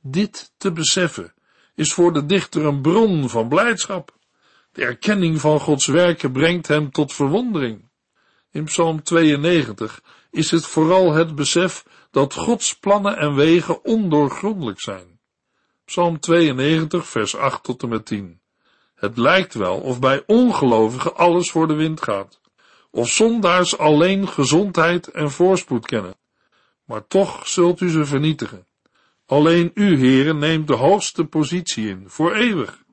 Dit 0.00 0.52
te 0.56 0.72
beseffen 0.72 1.34
is 1.74 1.92
voor 1.92 2.12
de 2.12 2.26
dichter 2.26 2.64
een 2.64 2.80
bron 2.80 3.28
van 3.28 3.48
blijdschap. 3.48 4.16
De 4.72 4.84
erkenning 4.84 5.40
van 5.40 5.60
Gods 5.60 5.86
werken 5.86 6.32
brengt 6.32 6.68
hem 6.68 6.90
tot 6.90 7.12
verwondering. 7.12 7.88
In 8.50 8.64
Psalm 8.64 9.02
92 9.02 10.02
is 10.30 10.50
het 10.50 10.66
vooral 10.66 11.12
het 11.12 11.34
besef 11.34 11.84
dat 12.10 12.34
Gods 12.34 12.78
plannen 12.78 13.16
en 13.16 13.34
wegen 13.34 13.84
ondoorgrondelijk 13.84 14.80
zijn. 14.80 15.20
Psalm 15.84 16.20
92, 16.20 17.06
vers 17.06 17.36
8 17.36 17.62
tot 17.62 17.82
en 17.82 17.88
met 17.88 18.06
10. 18.06 18.40
Het 18.96 19.16
lijkt 19.16 19.54
wel 19.54 19.78
of 19.78 20.00
bij 20.00 20.22
ongelovigen 20.26 21.16
alles 21.16 21.50
voor 21.50 21.68
de 21.68 21.74
wind 21.74 22.02
gaat, 22.02 22.40
of 22.90 23.08
zondaars 23.08 23.78
alleen 23.78 24.28
gezondheid 24.28 25.10
en 25.10 25.30
voorspoed 25.30 25.86
kennen. 25.86 26.16
Maar 26.84 27.06
toch 27.06 27.48
zult 27.48 27.80
u 27.80 27.90
ze 27.90 28.04
vernietigen. 28.04 28.66
Alleen 29.26 29.70
u, 29.74 29.98
heren, 29.98 30.38
neemt 30.38 30.66
de 30.66 30.74
hoogste 30.74 31.24
positie 31.24 31.88
in, 31.88 32.04
voor 32.06 32.34
eeuwig. 32.34 32.84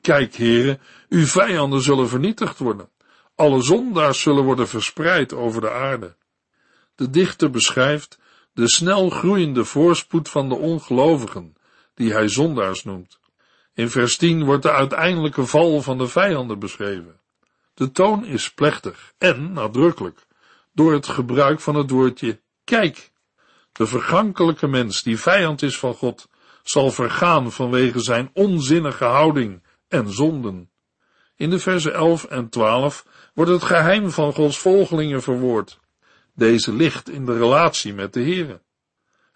Kijk, 0.00 0.34
heren, 0.34 0.80
uw 1.08 1.26
vijanden 1.26 1.80
zullen 1.80 2.08
vernietigd 2.08 2.58
worden. 2.58 2.88
Alle 3.34 3.62
zondaars 3.62 4.20
zullen 4.20 4.44
worden 4.44 4.68
verspreid 4.68 5.32
over 5.32 5.60
de 5.60 5.70
aarde. 5.70 6.16
De 6.94 7.10
dichter 7.10 7.50
beschrijft 7.50 8.18
de 8.52 8.68
snel 8.68 9.10
groeiende 9.10 9.64
voorspoed 9.64 10.28
van 10.28 10.48
de 10.48 10.54
ongelovigen, 10.54 11.56
die 11.94 12.12
hij 12.12 12.28
zondaars 12.28 12.84
noemt. 12.84 13.19
In 13.80 13.90
vers 13.90 14.16
10 14.16 14.44
wordt 14.44 14.62
de 14.62 14.72
uiteindelijke 14.72 15.46
val 15.46 15.82
van 15.82 15.98
de 15.98 16.08
vijanden 16.08 16.58
beschreven. 16.58 17.20
De 17.74 17.90
toon 17.90 18.24
is 18.24 18.50
plechtig 18.50 19.12
en 19.18 19.52
nadrukkelijk, 19.52 20.26
door 20.72 20.92
het 20.92 21.06
gebruik 21.06 21.60
van 21.60 21.74
het 21.74 21.90
woordje 21.90 22.40
kijk. 22.64 23.10
De 23.72 23.86
vergankelijke 23.86 24.66
mens 24.66 25.02
die 25.02 25.18
vijand 25.18 25.62
is 25.62 25.78
van 25.78 25.94
God, 25.94 26.28
zal 26.62 26.90
vergaan 26.90 27.52
vanwege 27.52 28.00
zijn 28.00 28.30
onzinnige 28.32 29.04
houding 29.04 29.62
en 29.88 30.12
zonden. 30.12 30.70
In 31.36 31.50
de 31.50 31.58
versen 31.58 31.94
11 31.94 32.24
en 32.24 32.48
12 32.48 33.06
wordt 33.34 33.50
het 33.50 33.62
geheim 33.62 34.10
van 34.10 34.32
Gods 34.32 34.58
volgelingen 34.58 35.22
verwoord. 35.22 35.78
Deze 36.34 36.72
ligt 36.72 37.10
in 37.10 37.24
de 37.24 37.38
relatie 37.38 37.94
met 37.94 38.12
de 38.12 38.22
Here. 38.22 38.60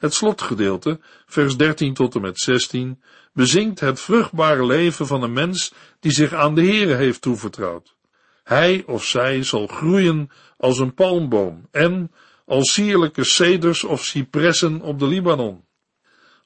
Het 0.04 0.14
slotgedeelte, 0.14 1.00
vers 1.26 1.56
13 1.56 1.94
tot 1.94 2.14
en 2.14 2.20
met 2.20 2.38
16, 2.38 3.02
bezingt 3.32 3.80
het 3.80 4.00
vruchtbare 4.00 4.66
leven 4.66 5.06
van 5.06 5.22
een 5.22 5.32
mens 5.32 5.72
die 6.00 6.12
zich 6.12 6.32
aan 6.32 6.54
de 6.54 6.66
Here 6.66 6.94
heeft 6.94 7.20
toevertrouwd. 7.20 7.94
Hij 8.42 8.82
of 8.86 9.04
zij 9.04 9.42
zal 9.42 9.66
groeien 9.66 10.30
als 10.56 10.78
een 10.78 10.94
palmboom 10.94 11.68
en 11.70 12.12
als 12.46 12.72
sierlijke 12.72 13.24
ceders 13.24 13.84
of 13.84 14.04
cipressen 14.04 14.80
op 14.80 14.98
de 14.98 15.06
Libanon. 15.06 15.64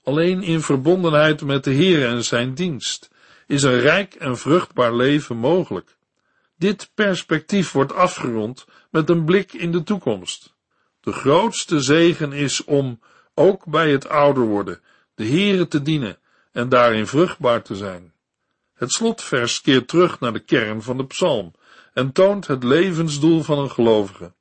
Alleen 0.03 0.43
in 0.43 0.61
verbondenheid 0.61 1.43
met 1.43 1.65
de 1.65 1.73
Heer 1.73 2.09
en 2.09 2.25
zijn 2.25 2.55
dienst 2.55 3.11
is 3.47 3.63
een 3.63 3.81
rijk 3.81 4.15
en 4.15 4.39
vruchtbaar 4.39 4.95
leven 4.95 5.37
mogelijk. 5.37 5.97
Dit 6.57 6.91
perspectief 6.95 7.73
wordt 7.73 7.93
afgerond 7.93 8.67
met 8.91 9.11
een 9.11 9.25
blik 9.25 9.53
in 9.53 9.73
de 9.73 9.83
toekomst. 9.83 10.55
De 11.01 11.13
grootste 11.13 11.81
zegen 11.81 12.33
is 12.33 12.65
om, 12.65 13.01
ook 13.39 13.65
bij 13.65 13.91
het 13.91 14.09
ouder 14.09 14.45
worden, 14.45 14.81
de 15.15 15.27
Heere 15.27 15.69
te 15.69 15.83
dienen 15.83 16.19
en 16.53 16.69
daarin 16.69 17.07
vruchtbaar 17.07 17.63
te 17.63 17.77
zijn. 17.77 18.13
Het 18.75 18.93
slotvers 18.93 19.61
keert 19.61 19.89
terug 19.89 20.21
naar 20.21 20.33
de 20.33 20.45
kern 20.45 20.83
van 20.83 20.97
de 20.97 21.07
psalm 21.07 21.53
en 21.93 22.13
toont 22.13 22.47
het 22.47 22.65
levensdoel 22.65 23.43
van 23.43 23.59
een 23.59 23.71
gelovige. 23.71 24.33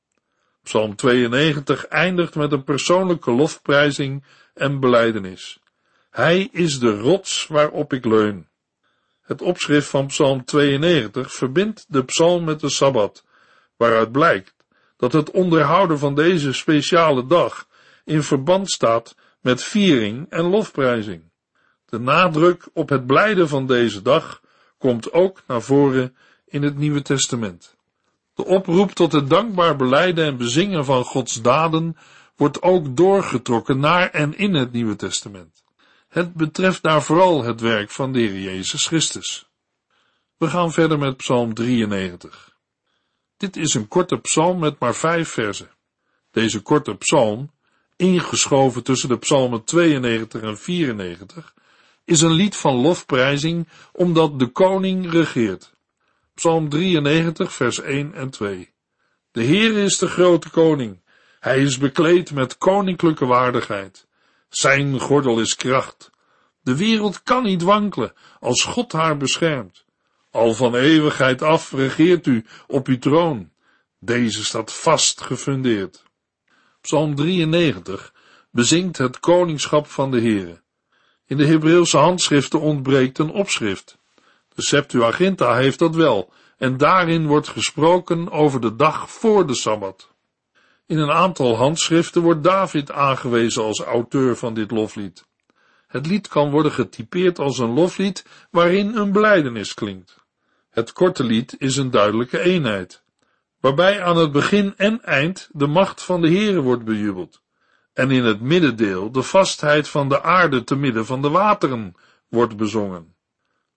Psalm 0.63 0.95
92 0.95 1.85
eindigt 1.85 2.35
met 2.35 2.51
een 2.51 2.63
persoonlijke 2.63 3.31
lofprijzing 3.31 4.23
en 4.53 4.79
beleidenis. 4.79 5.59
Hij 6.09 6.49
is 6.51 6.79
de 6.79 6.99
rots 6.99 7.47
waarop 7.47 7.93
ik 7.93 8.05
leun. 8.05 8.47
Het 9.21 9.41
opschrift 9.41 9.89
van 9.89 10.07
Psalm 10.07 10.45
92 10.45 11.33
verbindt 11.33 11.85
de 11.87 12.03
psalm 12.03 12.43
met 12.43 12.59
de 12.59 12.69
Sabbat, 12.69 13.25
waaruit 13.75 14.11
blijkt 14.11 14.55
dat 14.97 15.13
het 15.13 15.31
onderhouden 15.31 15.99
van 15.99 16.15
deze 16.15 16.53
speciale 16.53 17.25
dag 17.25 17.67
in 18.07 18.23
verband 18.23 18.71
staat 18.71 19.15
met 19.41 19.63
viering 19.63 20.29
en 20.29 20.43
lofprijzing. 20.43 21.31
De 21.85 21.99
nadruk 21.99 22.69
op 22.73 22.89
het 22.89 23.05
blijden 23.05 23.47
van 23.47 23.67
deze 23.67 24.01
dag 24.01 24.41
komt 24.77 25.13
ook 25.13 25.43
naar 25.47 25.61
voren 25.61 26.15
in 26.45 26.63
het 26.63 26.77
Nieuwe 26.77 27.01
Testament. 27.01 27.75
De 28.33 28.45
oproep 28.45 28.91
tot 28.91 29.11
het 29.11 29.29
dankbaar 29.29 29.75
beleiden 29.75 30.25
en 30.25 30.37
bezingen 30.37 30.85
van 30.85 31.03
Gods 31.03 31.41
daden 31.41 31.97
wordt 32.35 32.61
ook 32.61 32.97
doorgetrokken 32.97 33.79
naar 33.79 34.09
en 34.09 34.37
in 34.37 34.53
het 34.53 34.71
Nieuwe 34.71 34.95
Testament. 34.95 35.63
Het 36.07 36.33
betreft 36.33 36.83
daar 36.83 37.03
vooral 37.03 37.43
het 37.43 37.61
werk 37.61 37.91
van 37.91 38.11
de 38.11 38.19
Heer 38.19 38.39
Jezus 38.39 38.87
Christus. 38.87 39.49
We 40.37 40.47
gaan 40.47 40.71
verder 40.71 40.99
met 40.99 41.17
Psalm 41.17 41.53
93. 41.53 42.55
Dit 43.37 43.57
is 43.57 43.73
een 43.73 43.87
korte 43.87 44.17
psalm 44.17 44.59
met 44.59 44.79
maar 44.79 44.95
vijf 44.95 45.29
versen. 45.29 45.69
Deze 46.31 46.61
korte 46.61 46.95
psalm, 46.95 47.51
ingeschoven 47.97 48.83
tussen 48.83 49.09
de 49.09 49.17
psalmen 49.17 49.63
92 49.63 50.41
en 50.41 50.57
94, 50.57 51.53
is 52.05 52.21
een 52.21 52.31
lied 52.31 52.55
van 52.55 52.75
lofprijzing 52.75 53.67
omdat 53.91 54.39
de 54.39 54.47
koning 54.47 55.11
regeert. 55.11 55.73
Psalm 56.33 56.69
93, 56.69 57.53
vers 57.53 57.81
1 57.81 58.13
en 58.13 58.29
2. 58.29 58.73
De 59.31 59.43
Heer 59.43 59.77
is 59.77 59.97
de 59.97 60.07
grote 60.07 60.49
koning. 60.49 61.01
Hij 61.39 61.61
is 61.61 61.77
bekleed 61.77 62.31
met 62.31 62.57
koninklijke 62.57 63.25
waardigheid. 63.25 64.07
Zijn 64.49 64.99
gordel 64.99 65.39
is 65.39 65.55
kracht. 65.55 66.11
De 66.61 66.75
wereld 66.75 67.23
kan 67.23 67.43
niet 67.43 67.61
wankelen 67.61 68.13
als 68.39 68.63
God 68.63 68.91
haar 68.91 69.17
beschermt. 69.17 69.85
Al 70.31 70.53
van 70.53 70.75
eeuwigheid 70.75 71.41
af 71.41 71.71
regeert 71.71 72.25
u 72.25 72.45
op 72.67 72.87
uw 72.87 72.99
troon. 72.99 73.51
Deze 73.99 74.45
staat 74.45 74.73
vast 74.73 75.21
gefundeerd. 75.21 76.03
Psalm 76.87 77.15
93 77.15 78.13
bezingt 78.51 78.97
het 78.97 79.19
koningschap 79.19 79.87
van 79.87 80.11
de 80.11 80.21
Heere. 80.21 80.61
In 81.25 81.37
de 81.37 81.45
Hebreeuwse 81.45 81.97
handschriften 81.97 82.59
ontbreekt 82.59 83.17
een 83.17 83.29
opschrift. 83.29 83.97
De 84.53 84.61
Septuaginta 84.61 85.55
heeft 85.55 85.79
dat 85.79 85.95
wel, 85.95 86.33
en 86.57 86.77
daarin 86.77 87.27
wordt 87.27 87.47
gesproken 87.47 88.31
over 88.31 88.61
de 88.61 88.75
dag 88.75 89.11
voor 89.11 89.47
de 89.47 89.53
Sabbat. 89.53 90.13
In 90.85 90.97
een 90.97 91.11
aantal 91.11 91.55
handschriften 91.55 92.21
wordt 92.21 92.43
David 92.43 92.91
aangewezen 92.91 93.63
als 93.63 93.81
auteur 93.81 94.35
van 94.35 94.53
dit 94.53 94.71
loflied. 94.71 95.25
Het 95.87 96.05
lied 96.05 96.27
kan 96.27 96.51
worden 96.51 96.71
getypeerd 96.71 97.39
als 97.39 97.57
een 97.57 97.73
loflied 97.73 98.25
waarin 98.51 98.95
een 98.95 99.11
blijdenis 99.11 99.73
klinkt. 99.73 100.25
Het 100.69 100.93
korte 100.93 101.23
lied 101.23 101.55
is 101.57 101.77
een 101.77 101.91
duidelijke 101.91 102.39
eenheid, 102.39 103.03
waarbij 103.67 104.03
aan 104.03 104.17
het 104.17 104.31
begin 104.31 104.73
en 104.77 105.03
eind 105.03 105.49
de 105.51 105.67
macht 105.67 106.03
van 106.03 106.21
de 106.21 106.27
Heere 106.27 106.61
wordt 106.61 106.83
bejubeld, 106.83 107.41
en 107.93 108.11
in 108.11 108.23
het 108.23 108.41
middendeel 108.41 109.11
de 109.11 109.21
vastheid 109.21 109.89
van 109.89 110.09
de 110.09 110.23
aarde 110.23 110.63
te 110.63 110.75
midden 110.75 111.05
van 111.05 111.21
de 111.21 111.29
wateren 111.29 111.95
wordt 112.27 112.57
bezongen. 112.57 113.15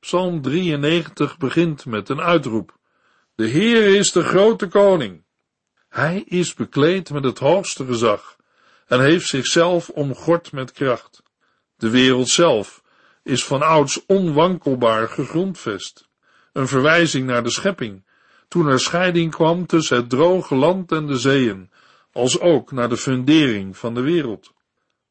Psalm 0.01 0.43
93 0.43 1.39
begint 1.39 1.87
met 1.87 2.09
een 2.09 2.21
uitroep. 2.21 2.79
De 3.35 3.47
Heer 3.47 3.97
is 3.97 4.13
de 4.13 4.23
grote 4.23 4.69
koning. 4.69 5.25
Hij 5.89 6.23
is 6.27 6.55
bekleed 6.55 7.11
met 7.11 7.25
het 7.25 7.39
hoogste 7.39 7.87
gezag 7.87 8.37
en 8.87 9.01
heeft 9.01 9.27
zichzelf 9.27 9.89
omgord 9.89 10.53
met 10.53 10.73
kracht. 10.73 11.23
De 11.77 11.91
wereld 11.91 12.29
zelf 12.29 12.83
is 13.23 13.45
van 13.45 13.63
ouds 13.63 14.07
onwankelbaar 14.07 15.09
gegrondvest. 15.09 16.09
Een 16.53 16.69
verwijzing 16.69 17.27
naar 17.27 17.43
de 17.43 17.51
schepping, 17.51 18.05
toen 18.51 18.67
er 18.67 18.81
scheiding 18.81 19.31
kwam 19.31 19.67
tussen 19.67 19.97
het 19.97 20.11
droge 20.11 20.55
land 20.55 20.93
en 20.93 21.07
de 21.07 21.19
zeeën, 21.19 21.71
als 22.13 22.41
ook 22.41 22.73
naar 22.73 22.89
de 22.89 22.97
fundering 22.97 23.77
van 23.77 23.95
de 23.95 24.01
wereld. 24.01 24.53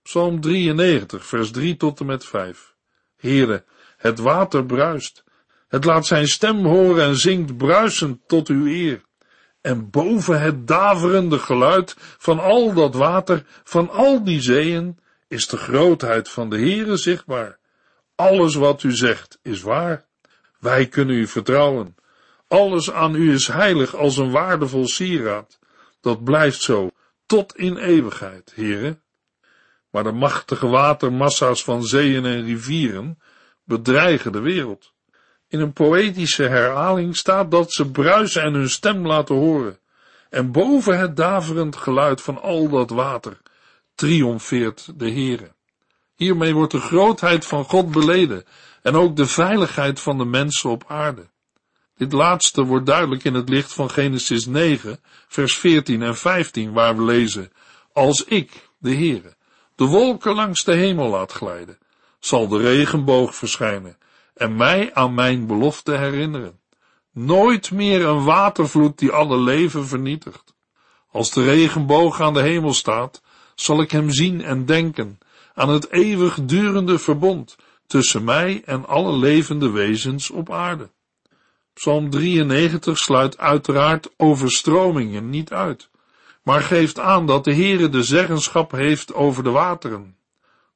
Psalm 0.02 0.42
93, 0.42 1.26
vers 1.26 1.52
3 1.52 1.78
tot 1.78 2.00
en 2.00 2.06
met 2.06 2.26
5. 2.26 2.76
Heere, 3.18 3.64
het 3.98 4.20
water 4.20 4.66
bruist. 4.66 5.24
Het 5.68 5.86
laat 5.86 6.06
zijn 6.06 6.28
stem 6.28 6.66
horen 6.66 7.04
en 7.04 7.16
zingt 7.16 7.58
bruisend 7.58 8.28
tot 8.28 8.48
uw 8.48 8.66
eer. 8.66 9.02
En 9.62 9.90
boven 9.90 10.42
het 10.42 10.68
daverende 10.68 11.40
geluid 11.40 11.96
van 11.98 12.40
al 12.40 12.74
dat 12.74 12.96
water, 12.96 13.46
van 13.64 13.90
al 13.90 14.24
die 14.24 14.42
zeeën, 14.42 15.00
is 15.28 15.48
de 15.48 15.58
grootheid 15.58 16.30
van 16.30 16.50
de 16.50 16.58
Heere 16.58 16.98
zichtbaar. 16.98 17.58
Alles 18.16 18.56
wat 18.56 18.84
u 18.84 18.92
zegt 18.92 19.40
is 19.42 19.62
waar. 19.62 20.06
Wij 20.60 20.88
kunnen 20.88 21.16
u 21.16 21.28
vertrouwen. 21.28 21.96
Alles 22.50 22.92
aan 22.92 23.16
u 23.16 23.34
is 23.34 23.48
heilig 23.48 23.96
als 23.96 24.18
een 24.18 24.32
waardevol 24.32 24.88
sieraad. 24.88 25.60
Dat 26.02 26.24
blijft 26.24 26.62
zo 26.62 26.90
tot 27.26 27.56
in 27.56 27.78
eeuwigheid, 27.78 28.52
heren. 28.56 29.04
Maar 29.90 30.04
de 30.04 30.12
machtige 30.12 30.68
watermassa's 30.68 31.64
van 31.64 31.84
zeeën 31.84 32.26
en 32.26 32.46
rivieren 32.46 33.20
bedreigen 33.64 34.32
de 34.32 34.40
wereld. 34.40 34.94
In 35.48 35.60
een 35.60 35.74
poëtische 35.74 36.44
herhaling 36.44 37.16
staat 37.16 37.52
dat 37.52 37.72
ze 37.72 37.92
bruisen 37.92 38.42
en 38.42 38.54
hun 38.54 38.70
stem 38.70 39.08
laten 39.08 39.36
horen. 39.36 39.80
En 40.30 40.52
boven 40.52 41.00
het 41.00 41.16
daverend 41.16 41.76
geluid 41.76 42.22
van 42.22 42.42
al 42.42 42.70
dat 42.70 42.90
water 42.90 43.42
triomfeert 43.96 45.00
de 45.00 45.12
Heere. 45.12 45.52
Hiermee 46.16 46.54
wordt 46.54 46.72
de 46.72 46.80
grootheid 46.80 47.46
van 47.46 47.64
God 47.64 47.92
beleden 47.92 48.44
en 48.82 48.96
ook 48.96 49.16
de 49.16 49.26
veiligheid 49.26 50.00
van 50.00 50.18
de 50.18 50.26
mensen 50.26 50.70
op 50.70 50.84
aarde. 50.88 51.30
Dit 52.00 52.14
laatste 52.14 52.64
wordt 52.64 52.86
duidelijk 52.86 53.24
in 53.24 53.34
het 53.34 53.50
licht 53.50 53.74
van 53.74 53.90
Genesis 53.90 54.46
9, 54.46 55.00
vers 55.28 55.58
14 55.58 56.02
en 56.02 56.16
15, 56.16 56.74
waar 56.74 56.96
we 56.98 57.04
lezen, 57.04 57.52
Als 57.94 58.24
ik, 58.24 58.70
de 58.78 58.94
Heere, 58.94 59.36
de 59.76 59.86
wolken 59.86 60.36
langs 60.36 60.64
de 60.64 60.76
hemel 60.76 61.10
laat 61.10 61.32
glijden, 61.32 61.78
zal 62.20 62.48
de 62.48 62.58
regenboog 62.58 63.36
verschijnen 63.36 63.98
en 64.34 64.56
mij 64.56 64.94
aan 64.94 65.14
mijn 65.14 65.48
belofte 65.48 65.92
herinneren. 65.92 66.60
Nooit 67.12 67.72
meer 67.72 68.06
een 68.06 68.24
watervloed 68.24 69.00
die 69.00 69.12
alle 69.12 69.38
leven 69.38 69.88
vernietigt. 69.88 70.56
Als 71.12 71.32
de 71.32 71.44
regenboog 71.44 72.22
aan 72.22 72.34
de 72.34 72.42
hemel 72.42 72.74
staat, 72.74 73.22
zal 73.56 73.82
ik 73.82 73.92
hem 73.92 74.12
zien 74.12 74.42
en 74.42 74.66
denken 74.66 75.20
aan 75.54 75.70
het 75.70 75.92
eeuwigdurende 75.92 77.00
verbond 77.00 77.56
tussen 77.88 78.24
mij 78.24 78.62
en 78.66 78.88
alle 78.88 79.18
levende 79.18 79.70
wezens 79.70 80.30
op 80.30 80.52
aarde. 80.52 80.90
Psalm 81.80 82.10
93 82.10 82.98
sluit 82.98 83.38
uiteraard 83.38 84.10
overstromingen 84.18 85.30
niet 85.30 85.52
uit, 85.52 85.90
maar 86.44 86.62
geeft 86.62 87.00
aan 87.00 87.26
dat 87.26 87.44
de 87.44 87.54
Heere 87.54 87.90
de 87.90 88.04
zeggenschap 88.04 88.72
heeft 88.72 89.14
over 89.14 89.44
de 89.44 89.50
wateren. 89.50 90.18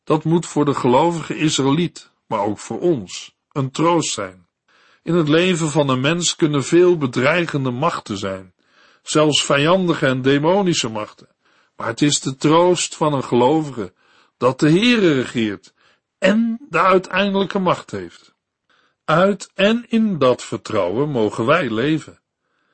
Dat 0.04 0.24
moet 0.24 0.46
voor 0.46 0.66
de 0.66 0.74
gelovige 0.74 1.38
Israëliet, 1.38 2.10
maar 2.28 2.40
ook 2.40 2.60
voor 2.60 2.80
ons, 2.80 3.36
een 3.52 3.72
troost 3.72 4.14
zijn. 4.14 4.48
In 5.02 5.16
het 5.16 5.28
leven 5.28 5.70
van 5.70 5.90
een 5.90 6.02
mens 6.02 6.36
kunnen 6.36 6.64
veel 6.64 6.98
bedreigende 6.98 7.72
machten 7.72 8.18
zijn, 8.18 8.54
zelfs 9.02 9.44
vijandige 9.44 10.06
en 10.06 10.22
demonische 10.22 10.90
machten. 10.90 11.28
Maar 11.76 11.88
het 11.88 12.02
is 12.02 12.20
de 12.20 12.36
troost 12.36 12.96
van 12.96 13.14
een 13.14 13.24
gelovige 13.24 13.94
dat 14.38 14.60
de 14.60 14.70
Heere 14.70 15.14
regeert 15.14 15.74
en 16.18 16.60
de 16.70 16.80
uiteindelijke 16.80 17.60
macht 17.60 17.92
heeft. 17.92 18.33
Uit 19.06 19.52
en 19.56 19.86
in 19.88 20.18
dat 20.18 20.44
vertrouwen 20.44 21.10
mogen 21.10 21.46
wij 21.46 21.70
leven. 21.70 22.20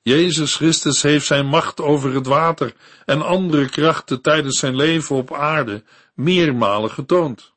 Jezus 0.02 0.56
Christus 0.56 1.02
heeft 1.02 1.26
zijn 1.26 1.46
macht 1.46 1.82
over 1.82 2.13
het 2.13 2.26
water 2.26 2.74
en 3.06 3.22
andere 3.22 3.70
krachten 3.70 4.22
tijdens 4.22 4.60
zijn 4.60 4.76
leven 4.76 5.15
op 5.15 5.34
aarde 5.34 5.84
meermalen 6.13 6.92
getoond. 6.92 7.54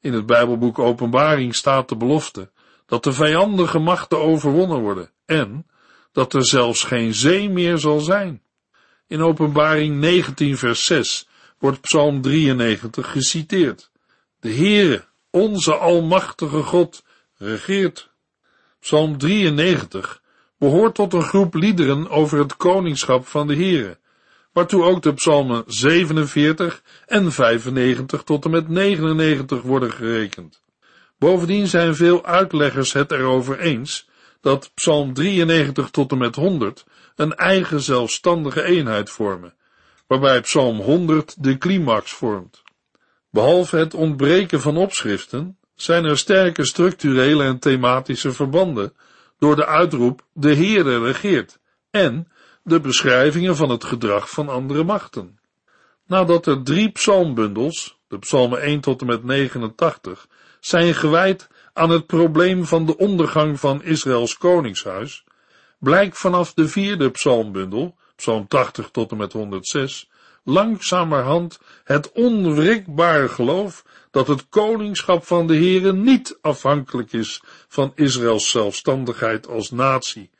In 0.00 0.12
het 0.12 0.26
Bijbelboek 0.26 0.78
Openbaring 0.78 1.54
staat 1.54 1.88
de 1.88 1.96
belofte 1.96 2.50
dat 2.86 3.04
de 3.04 3.12
vijandige 3.12 3.78
machten 3.78 4.20
overwonnen 4.20 4.80
worden 4.80 5.10
en 5.24 5.66
dat 6.12 6.34
er 6.34 6.46
zelfs 6.46 6.84
geen 6.84 7.14
zee 7.14 7.50
meer 7.50 7.78
zal 7.78 8.00
zijn. 8.00 8.42
In 9.06 9.22
Openbaring 9.22 9.96
19 9.96 10.56
vers 10.56 10.84
6 10.84 11.28
wordt 11.58 11.80
Psalm 11.80 12.20
93 12.20 13.10
geciteerd. 13.10 13.90
De 14.40 14.52
Heere, 14.54 15.04
onze 15.30 15.74
almachtige 15.74 16.62
God, 16.62 17.04
regeert. 17.36 18.10
Psalm 18.80 19.18
93 19.18 20.22
behoort 20.58 20.94
tot 20.94 21.12
een 21.12 21.22
groep 21.22 21.54
liederen 21.54 22.08
over 22.08 22.38
het 22.38 22.56
koningschap 22.56 23.26
van 23.26 23.46
de 23.46 23.54
Heere, 23.54 23.98
waartoe 24.52 24.84
ook 24.84 25.02
de 25.02 25.14
psalmen 25.14 25.64
47 25.66 26.82
en 27.06 27.32
95 27.32 28.22
tot 28.22 28.44
en 28.44 28.50
met 28.50 28.68
99 28.68 29.62
worden 29.62 29.92
gerekend. 29.92 30.62
Bovendien 31.18 31.66
zijn 31.66 31.94
veel 31.94 32.24
uitleggers 32.24 32.92
het 32.92 33.12
erover 33.12 33.58
eens 33.58 34.08
dat 34.40 34.70
psalm 34.74 35.12
93 35.12 35.90
tot 35.90 36.12
en 36.12 36.18
met 36.18 36.34
100 36.34 36.84
een 37.16 37.34
eigen 37.34 37.80
zelfstandige 37.80 38.62
eenheid 38.62 39.10
vormen, 39.10 39.54
waarbij 40.06 40.40
psalm 40.40 40.80
100 40.80 41.42
de 41.42 41.58
climax 41.58 42.12
vormt. 42.12 42.62
Behalve 43.30 43.76
het 43.76 43.94
ontbreken 43.94 44.60
van 44.60 44.76
opschriften, 44.76 45.58
zijn 45.76 46.04
er 46.04 46.18
sterke 46.18 46.64
structurele 46.64 47.44
en 47.44 47.58
thematische 47.58 48.32
verbanden 48.32 48.92
door 49.38 49.56
de 49.56 49.66
uitroep 49.66 50.24
de 50.32 50.54
Heere 50.54 51.02
regeert 51.02 51.58
en 51.90 52.28
de 52.62 52.80
beschrijvingen 52.80 53.56
van 53.56 53.68
het 53.68 53.84
gedrag 53.84 54.30
van 54.30 54.48
andere 54.48 54.84
machten. 54.84 55.38
Nadat 56.06 56.46
er 56.46 56.62
drie 56.62 56.90
psalmbundels, 56.90 57.98
de 58.08 58.18
psalmen 58.18 58.60
1 58.60 58.80
tot 58.80 59.00
en 59.00 59.06
met 59.06 59.24
89, 59.24 60.26
zijn 60.60 60.94
gewijd 60.94 61.48
aan 61.72 61.90
het 61.90 62.06
probleem 62.06 62.64
van 62.64 62.86
de 62.86 62.96
ondergang 62.96 63.60
van 63.60 63.82
Israëls 63.82 64.38
koningshuis, 64.38 65.24
blijkt 65.78 66.18
vanaf 66.18 66.54
de 66.54 66.68
vierde 66.68 67.10
psalmbundel, 67.10 67.96
psalm 68.16 68.48
80 68.48 68.90
tot 68.90 69.10
en 69.10 69.16
met 69.16 69.32
106, 69.32 70.08
langzamerhand 70.46 71.58
het 71.84 72.12
onwrikbare 72.12 73.28
geloof 73.28 73.84
dat 74.10 74.26
het 74.26 74.48
koningschap 74.48 75.24
van 75.24 75.46
de 75.46 75.54
Heere 75.54 75.92
niet 75.92 76.38
afhankelijk 76.40 77.12
is 77.12 77.42
van 77.68 77.92
Israëls 77.94 78.50
zelfstandigheid 78.50 79.48
als 79.48 79.70
natie, 79.70 80.30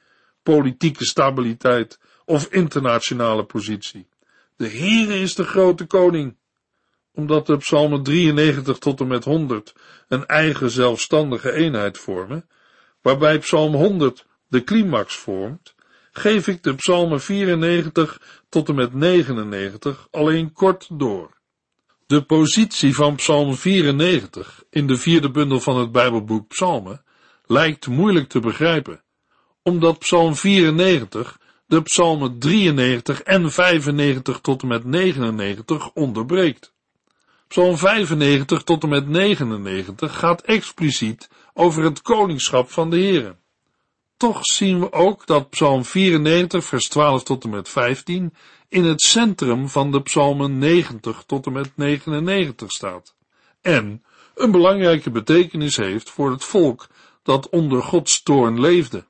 politieke 0.42 1.04
stabiliteit 1.04 1.98
of 2.24 2.46
internationale 2.52 3.44
positie. 3.44 4.08
De 4.56 4.68
Heere 4.68 5.20
is 5.20 5.34
de 5.34 5.44
grote 5.44 5.86
koning. 5.86 6.36
Omdat 7.12 7.46
de 7.46 7.56
psalmen 7.56 8.02
93 8.02 8.78
tot 8.78 9.00
en 9.00 9.06
met 9.06 9.24
100 9.24 9.74
een 10.08 10.26
eigen 10.26 10.70
zelfstandige 10.70 11.52
eenheid 11.52 11.98
vormen, 11.98 12.48
waarbij 13.02 13.38
psalm 13.38 13.74
100 13.74 14.26
de 14.48 14.64
climax 14.64 15.16
vormt, 15.16 15.74
geef 16.12 16.46
ik 16.46 16.62
de 16.62 16.74
psalmen 16.74 17.20
94 17.20 18.20
tot 18.56 18.68
en 18.68 18.74
met 18.74 18.94
99 18.94 20.08
alleen 20.10 20.52
kort 20.52 20.88
door. 20.92 21.30
De 22.06 22.22
positie 22.22 22.94
van 22.94 23.14
Psalm 23.14 23.54
94 23.54 24.64
in 24.70 24.86
de 24.86 24.96
vierde 24.96 25.30
bundel 25.30 25.60
van 25.60 25.78
het 25.78 25.92
Bijbelboek 25.92 26.48
Psalmen 26.48 27.04
lijkt 27.46 27.86
moeilijk 27.86 28.28
te 28.28 28.40
begrijpen, 28.40 29.02
omdat 29.62 29.98
Psalm 29.98 30.34
94 30.34 31.38
de 31.66 31.82
Psalmen 31.82 32.38
93 32.38 33.22
en 33.22 33.50
95 33.50 34.40
tot 34.40 34.62
en 34.62 34.68
met 34.68 34.84
99 34.84 35.90
onderbreekt. 35.92 36.72
Psalm 37.48 37.76
95 37.76 38.62
tot 38.62 38.82
en 38.82 38.88
met 38.88 39.08
99 39.08 40.18
gaat 40.18 40.42
expliciet 40.42 41.28
over 41.54 41.84
het 41.84 42.02
koningschap 42.02 42.70
van 42.70 42.90
de 42.90 42.96
Heer. 42.96 43.36
Toch 44.16 44.38
zien 44.42 44.80
we 44.80 44.92
ook 44.92 45.26
dat 45.26 45.50
Psalm 45.50 45.84
94 45.84 46.64
vers 46.64 46.88
12 46.88 47.22
tot 47.22 47.44
en 47.44 47.50
met 47.50 47.68
15 47.68 48.34
in 48.68 48.84
het 48.84 49.00
centrum 49.00 49.68
van 49.68 49.90
de 49.90 50.02
psalmen 50.02 50.58
90 50.58 51.22
tot 51.26 51.46
en 51.46 51.52
met 51.52 51.76
99 51.76 52.70
staat. 52.70 53.14
En 53.60 54.04
een 54.34 54.50
belangrijke 54.50 55.10
betekenis 55.10 55.76
heeft 55.76 56.10
voor 56.10 56.30
het 56.30 56.44
volk 56.44 56.88
dat 57.22 57.48
onder 57.48 57.82
Gods 57.82 58.22
toorn 58.22 58.60
leefde. 58.60 59.06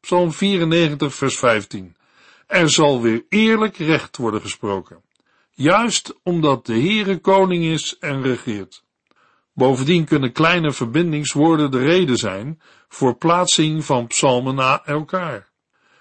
Psalm 0.00 0.32
94 0.32 1.14
vers 1.14 1.38
15. 1.38 1.96
Er 2.46 2.70
zal 2.70 3.00
weer 3.00 3.24
eerlijk 3.28 3.76
recht 3.76 4.16
worden 4.16 4.40
gesproken. 4.40 5.02
Juist 5.50 6.14
omdat 6.22 6.66
de 6.66 6.72
Heere 6.72 7.18
koning 7.18 7.64
is 7.64 7.96
en 7.98 8.22
regeert. 8.22 8.84
Bovendien 9.54 10.04
kunnen 10.04 10.32
kleine 10.32 10.72
verbindingswoorden 10.72 11.70
de 11.70 11.78
reden 11.78 12.16
zijn 12.16 12.60
voor 12.88 13.16
plaatsing 13.16 13.84
van 13.84 14.06
psalmen 14.06 14.54
na 14.54 14.84
elkaar. 14.84 15.50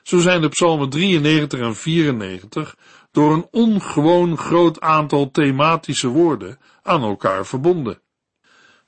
Zo 0.04 0.20
zijn 0.20 0.42
de 0.42 0.50
psalmen 0.50 0.90
93 0.90 1.60
en 1.60 1.76
94 1.76 2.76
door 3.12 3.34
een 3.34 3.48
ongewoon 3.52 4.38
groot 4.38 4.80
aantal 4.80 5.32
thematische 5.32 6.08
woorden 6.08 6.60
aan 6.84 7.04
elkaar 7.04 7.46
verbonden. 7.46 8.02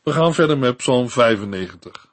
We 0.03 0.11
gaan 0.11 0.33
verder 0.33 0.57
met 0.57 0.77
psalm 0.77 1.09
95. 1.09 2.11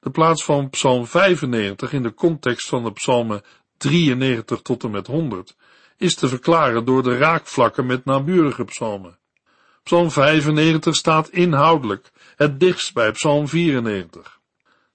De 0.00 0.10
plaats 0.10 0.44
van 0.44 0.70
psalm 0.70 1.06
95 1.06 1.92
in 1.92 2.02
de 2.02 2.14
context 2.14 2.68
van 2.68 2.84
de 2.84 2.92
psalmen 2.92 3.42
93 3.76 4.62
tot 4.62 4.84
en 4.84 4.90
met 4.90 5.06
100 5.06 5.56
is 5.96 6.14
te 6.14 6.28
verklaren 6.28 6.84
door 6.84 7.02
de 7.02 7.16
raakvlakken 7.16 7.86
met 7.86 8.04
naburige 8.04 8.64
psalmen. 8.64 9.17
Psalm 9.82 10.10
95 10.10 10.94
staat 10.94 11.28
inhoudelijk 11.28 12.10
het 12.36 12.60
dichtst 12.60 12.94
bij 12.94 13.12
psalm 13.12 13.48
94. 13.48 14.38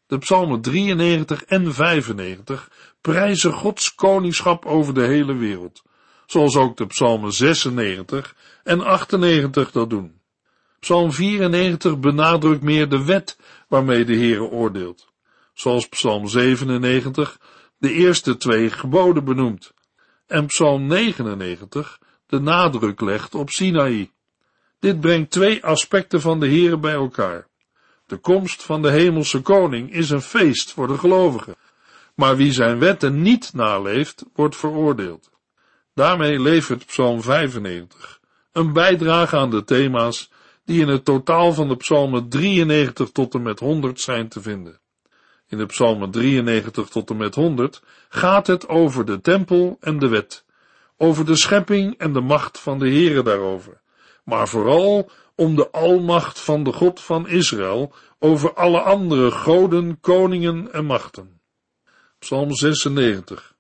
De 0.08 0.18
psalmen 0.18 0.62
93 0.62 1.44
en 1.44 1.74
95 1.74 2.70
prijzen 3.02 3.54
Gods 3.54 3.96
koningschap 3.96 4.66
over 4.66 4.94
de 4.94 5.06
hele 5.06 5.36
wereld, 5.36 5.82
zoals 6.26 6.56
ook 6.56 6.78
de 6.78 6.86
psalmen 6.86 7.32
96 7.32 8.36
en 8.64 8.82
98 8.82 9.72
dat 9.72 9.90
doen. 9.90 10.22
Psalm 10.80 11.12
94 11.12 12.00
benadrukt 12.00 12.62
meer 12.62 12.90
de 12.90 13.06
wet 13.06 13.38
waarmee 13.68 14.06
de 14.06 14.16
Heere 14.16 14.44
oordeelt, 14.44 15.08
zoals 15.54 15.88
psalm 15.88 16.28
97 16.28 17.40
de 17.78 17.92
eerste 17.92 18.38
twee 18.38 18.70
geboden 18.70 19.24
benoemt 19.24 19.74
en 20.28 20.46
psalm 20.46 20.88
99 20.88 22.00
de 22.28 22.40
nadruk 22.40 23.02
legt 23.02 23.36
op 23.36 23.50
Sinaï. 23.50 24.12
Dit 24.84 25.02
brengt 25.02 25.32
twee 25.32 25.66
aspecten 25.66 26.22
van 26.22 26.40
de 26.40 26.48
Heere 26.48 26.78
bij 26.78 26.94
elkaar. 26.94 27.48
De 28.06 28.18
komst 28.18 28.64
van 28.64 28.82
de 28.82 28.92
hemelse 28.92 29.42
koning 29.42 29.94
is 29.94 30.10
een 30.10 30.22
feest 30.22 30.72
voor 30.72 30.88
de 30.88 30.98
gelovigen, 30.98 31.56
maar 32.16 32.36
wie 32.36 32.52
zijn 32.52 32.80
wetten 32.80 33.22
niet 33.22 33.54
naleeft, 33.54 34.26
wordt 34.34 34.56
veroordeeld. 34.56 35.30
Daarmee 35.94 36.40
levert 36.40 36.86
Psalm 36.86 37.22
95 37.22 38.20
een 38.52 38.74
bijdrage 38.74 39.38
aan 39.38 39.50
de 39.50 39.64
thema's 39.64 40.32
die 40.66 40.82
in 40.82 40.88
het 40.88 41.06
totaal 41.06 41.54
van 41.54 41.68
de 41.68 41.78
psalmen 41.78 42.30
93 42.30 43.10
tot 43.12 43.34
en 43.34 43.42
met 43.42 43.60
100 43.60 44.00
zijn 44.00 44.28
te 44.28 44.42
vinden. 44.42 44.80
In 45.48 45.58
de 45.58 45.66
psalmen 45.66 46.12
93 46.12 46.88
tot 46.88 47.10
en 47.10 47.18
met 47.18 47.36
100 47.36 47.82
gaat 48.10 48.48
het 48.48 48.68
over 48.68 49.06
de 49.06 49.22
tempel 49.22 49.78
en 49.80 50.00
de 50.00 50.08
wet, 50.08 50.46
over 50.98 51.26
de 51.26 51.36
schepping 51.36 51.98
en 51.98 52.14
de 52.14 52.22
macht 52.22 52.60
van 52.60 52.80
de 52.80 52.90
Heere 52.90 53.24
daarover, 53.24 53.82
maar 54.24 54.48
vooral 54.48 55.12
om 55.36 55.56
de 55.56 55.70
almacht 55.70 56.40
van 56.40 56.64
de 56.64 56.72
God 56.72 57.02
van 57.02 57.28
Israël 57.28 57.94
over 58.20 58.54
alle 58.54 58.80
andere 58.80 59.32
goden, 59.32 60.00
koningen 60.00 60.74
en 60.74 60.86
machten. 60.86 61.42
Psalm 62.20 62.54
96. 62.54 63.56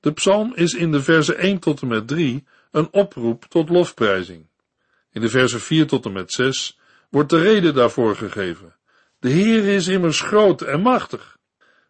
De 0.00 0.12
psalm 0.12 0.52
is 0.54 0.74
in 0.74 0.92
de 0.92 1.02
verse 1.02 1.34
1 1.34 1.58
tot 1.58 1.82
en 1.82 1.88
met 1.88 2.08
3 2.08 2.44
een 2.70 2.88
oproep 2.92 3.44
tot 3.44 3.68
lofprijzing. 3.68 4.46
In 5.12 5.20
de 5.20 5.28
verse 5.28 5.58
4 5.58 5.86
tot 5.86 6.04
en 6.04 6.12
met 6.12 6.32
6 6.32 6.78
wordt 7.10 7.30
de 7.30 7.38
reden 7.38 7.74
daarvoor 7.74 8.16
gegeven. 8.16 8.74
De 9.18 9.28
Heer 9.28 9.64
is 9.64 9.86
immers 9.86 10.20
groot 10.20 10.62
en 10.62 10.80
machtig. 10.80 11.36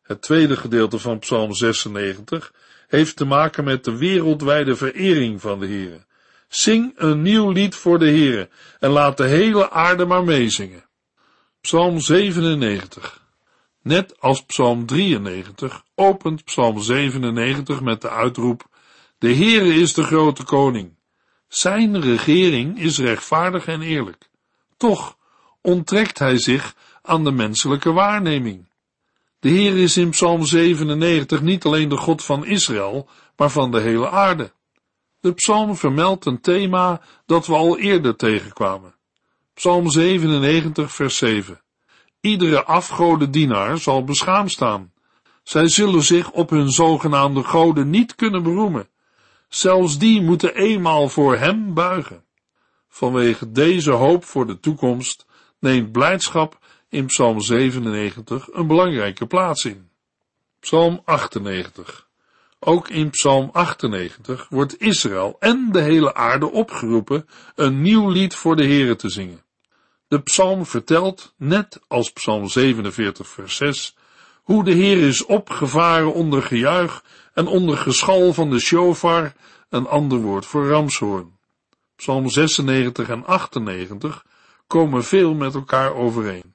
Het 0.03 0.23
tweede 0.23 0.57
gedeelte 0.57 0.99
van 0.99 1.19
Psalm 1.19 1.53
96 1.53 2.53
heeft 2.87 3.17
te 3.17 3.25
maken 3.25 3.65
met 3.65 3.85
de 3.85 3.97
wereldwijde 3.97 4.77
verering 4.77 5.41
van 5.41 5.61
de 5.61 5.67
Heere. 5.67 6.06
Zing 6.49 6.93
een 6.97 7.23
nieuw 7.23 7.51
lied 7.51 7.75
voor 7.75 7.99
de 7.99 8.09
Heere 8.09 8.49
en 8.79 8.91
laat 8.91 9.17
de 9.17 9.27
hele 9.27 9.71
aarde 9.71 10.05
maar 10.05 10.25
meezingen. 10.25 10.85
Psalm 11.61 12.01
97 12.01 13.25
Net 13.83 14.21
als 14.21 14.45
Psalm 14.45 14.87
93 14.87 15.83
opent 15.95 16.45
Psalm 16.45 16.81
97 16.81 17.81
met 17.81 18.01
de 18.01 18.11
uitroep 18.11 18.67
De 19.19 19.35
Heere 19.35 19.75
is 19.75 19.95
de 19.95 20.03
grote 20.03 20.45
koning. 20.45 20.95
Zijn 21.49 22.01
regering 22.01 22.81
is 22.81 22.99
rechtvaardig 22.99 23.67
en 23.67 23.83
eerlijk. 23.83 24.29
Toch 24.77 25.17
onttrekt 25.61 26.19
hij 26.19 26.39
zich 26.39 26.75
aan 27.03 27.25
de 27.25 27.31
menselijke 27.31 27.93
waarneming. 27.93 28.69
De 29.41 29.49
Heer 29.49 29.77
is 29.77 29.97
in 29.97 30.11
Psalm 30.11 30.45
97 30.45 31.43
niet 31.43 31.65
alleen 31.65 31.89
de 31.89 31.97
God 31.97 32.25
van 32.25 32.47
Israël, 32.47 33.09
maar 33.37 33.51
van 33.51 33.71
de 33.71 33.81
hele 33.81 34.11
aarde. 34.11 34.53
De 35.27 35.35
psalm 35.35 35.77
vermeldt 35.77 36.27
een 36.27 36.41
thema 36.41 37.01
dat 37.25 37.47
we 37.47 37.55
al 37.55 37.79
eerder 37.79 38.17
tegenkwamen. 38.17 38.95
Psalm 39.55 39.91
97, 39.91 40.93
vers 40.93 41.17
7. 41.17 41.63
Iedere 42.21 42.65
afgodendienaar 42.65 43.79
zal 43.79 44.05
beschaamd 44.05 44.51
staan. 44.51 44.93
Zij 45.43 45.69
zullen 45.69 46.03
zich 46.03 46.31
op 46.31 46.51
hun 46.51 46.71
zogenaamde 46.71 47.43
goden 47.43 47.91
niet 47.91 48.15
kunnen 48.15 48.43
beroemen. 48.43 48.89
Zelfs 49.49 49.99
die 49.99 50.23
moeten 50.23 50.55
eenmaal 50.55 51.09
voor 51.09 51.37
hem 51.37 51.75
buigen. 51.75 52.25
Vanwege 52.89 53.53
deze 53.53 53.91
hoop 53.91 54.25
voor 54.25 54.47
de 54.47 54.61
toekomst 54.61 55.27
neemt 55.59 55.93
blijdschap 55.93 56.59
in 56.89 57.07
Psalm 57.07 57.41
97 57.41 58.53
een 58.53 58.67
belangrijke 58.67 59.27
plaats 59.27 59.65
in. 59.65 59.89
Psalm 60.61 61.01
98. 61.05 62.06
Ook 62.69 62.89
in 62.89 63.11
Psalm 63.11 63.51
98 63.53 64.47
wordt 64.51 64.81
Israël 64.81 65.37
en 65.39 65.69
de 65.73 65.81
hele 65.81 66.15
aarde 66.15 66.51
opgeroepen 66.51 67.29
een 67.55 67.83
nieuw 67.83 68.09
lied 68.09 68.35
voor 68.35 68.57
de 68.57 68.67
Here 68.67 68.97
te 68.97 69.09
zingen. 69.09 69.43
De 70.09 70.21
psalm 70.21 70.67
vertelt, 70.67 71.35
net 71.37 71.81
als 71.89 72.13
Psalm 72.13 72.49
47 72.49 73.29
vers 73.29 73.57
6, 73.57 73.97
hoe 74.43 74.65
de 74.65 74.73
Heer 74.73 74.99
is 74.99 75.25
opgevaren 75.25 76.15
onder 76.15 76.43
gejuich 76.43 77.05
en 77.35 77.47
onder 77.47 77.77
geschal 77.77 78.33
van 78.33 78.51
de 78.51 78.59
shofar, 78.59 79.33
een 79.69 79.87
ander 79.87 80.19
woord 80.19 80.47
voor 80.47 80.69
ramshoorn. 80.69 81.39
Psalm 81.97 82.29
96 82.29 83.09
en 83.09 83.27
98 83.27 84.25
komen 84.67 85.05
veel 85.05 85.35
met 85.35 85.55
elkaar 85.55 85.95
overeen. 85.95 86.55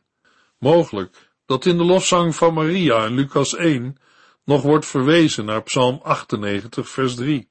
Mogelijk 0.58 1.32
dat 1.46 1.66
in 1.66 1.78
de 1.78 1.84
lofzang 1.84 2.36
van 2.36 2.54
Maria 2.54 3.06
in 3.06 3.14
Lucas 3.14 3.56
1 3.56 3.98
nog 4.44 4.62
wordt 4.62 4.86
verwezen 4.86 5.46
naar 5.46 5.64
Psalm 5.64 6.00
98 6.04 6.90
vers 6.90 7.16
3. 7.16 7.50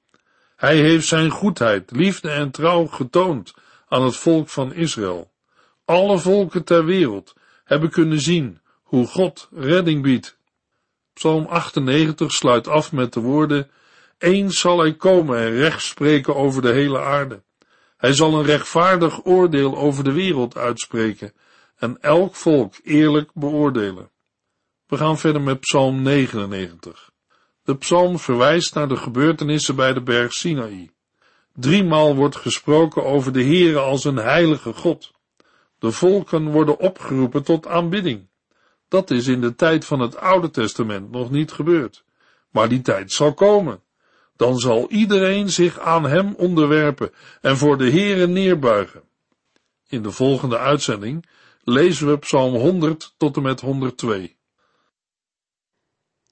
Hij 0.57 0.76
heeft 0.76 1.07
zijn 1.07 1.31
goedheid, 1.31 1.90
liefde 1.90 2.31
en 2.31 2.50
trouw 2.50 2.87
getoond 2.87 3.55
aan 3.88 4.05
het 4.05 4.16
volk 4.16 4.48
van 4.48 4.72
Israël. 4.72 5.31
Alle 5.85 6.18
volken 6.18 6.64
ter 6.64 6.85
wereld 6.85 7.35
hebben 7.64 7.90
kunnen 7.90 8.20
zien 8.20 8.61
hoe 8.83 9.07
God 9.07 9.48
redding 9.53 10.03
biedt. 10.03 10.38
Psalm 11.12 11.46
98 11.46 12.33
sluit 12.33 12.68
af 12.68 12.92
met 12.92 13.12
de 13.12 13.20
woorden, 13.20 13.70
eens 14.18 14.61
zal 14.61 14.79
hij 14.79 14.94
komen 14.94 15.38
en 15.38 15.50
recht 15.50 15.83
spreken 15.83 16.37
over 16.37 16.62
de 16.62 16.72
hele 16.72 16.98
aarde. 16.98 17.42
Hij 17.96 18.12
zal 18.12 18.35
een 18.35 18.44
rechtvaardig 18.44 19.24
oordeel 19.24 19.76
over 19.76 20.05
de 20.05 20.12
wereld 20.12 20.57
uitspreken 20.57 21.33
en 21.76 21.98
elk 22.00 22.35
volk 22.35 22.74
eerlijk 22.83 23.31
beoordelen. 23.35 24.11
We 24.90 24.96
gaan 24.96 25.18
verder 25.18 25.42
met 25.42 25.61
Psalm 25.61 26.03
99. 26.03 27.11
De 27.62 27.76
psalm 27.76 28.18
verwijst 28.18 28.74
naar 28.74 28.88
de 28.88 28.96
gebeurtenissen 28.96 29.76
bij 29.76 29.92
de 29.92 30.03
berg 30.03 30.33
Sinaï. 30.33 30.90
Driemaal 31.55 32.14
wordt 32.14 32.37
gesproken 32.37 33.05
over 33.05 33.33
de 33.33 33.44
Heere 33.44 33.79
als 33.79 34.05
een 34.05 34.16
heilige 34.16 34.72
God. 34.72 35.12
De 35.79 35.90
volken 35.90 36.50
worden 36.50 36.79
opgeroepen 36.79 37.42
tot 37.42 37.66
aanbidding. 37.66 38.29
Dat 38.88 39.11
is 39.11 39.26
in 39.26 39.40
de 39.40 39.55
tijd 39.55 39.85
van 39.85 40.00
het 40.00 40.16
Oude 40.16 40.50
Testament 40.50 41.11
nog 41.11 41.31
niet 41.31 41.53
gebeurd. 41.53 42.05
Maar 42.50 42.68
die 42.68 42.81
tijd 42.81 43.12
zal 43.12 43.35
komen. 43.35 43.81
Dan 44.37 44.59
zal 44.59 44.88
iedereen 44.88 45.50
zich 45.50 45.79
aan 45.79 46.05
hem 46.05 46.35
onderwerpen 46.35 47.12
en 47.40 47.57
voor 47.57 47.79
de 47.79 47.90
Heere 47.90 48.26
neerbuigen. 48.26 49.03
In 49.88 50.03
de 50.03 50.11
volgende 50.11 50.59
uitzending 50.59 51.26
lezen 51.64 52.07
we 52.07 52.18
Psalm 52.18 52.55
100 52.55 53.14
tot 53.16 53.37
en 53.37 53.42
met 53.42 53.61
102. 53.61 54.38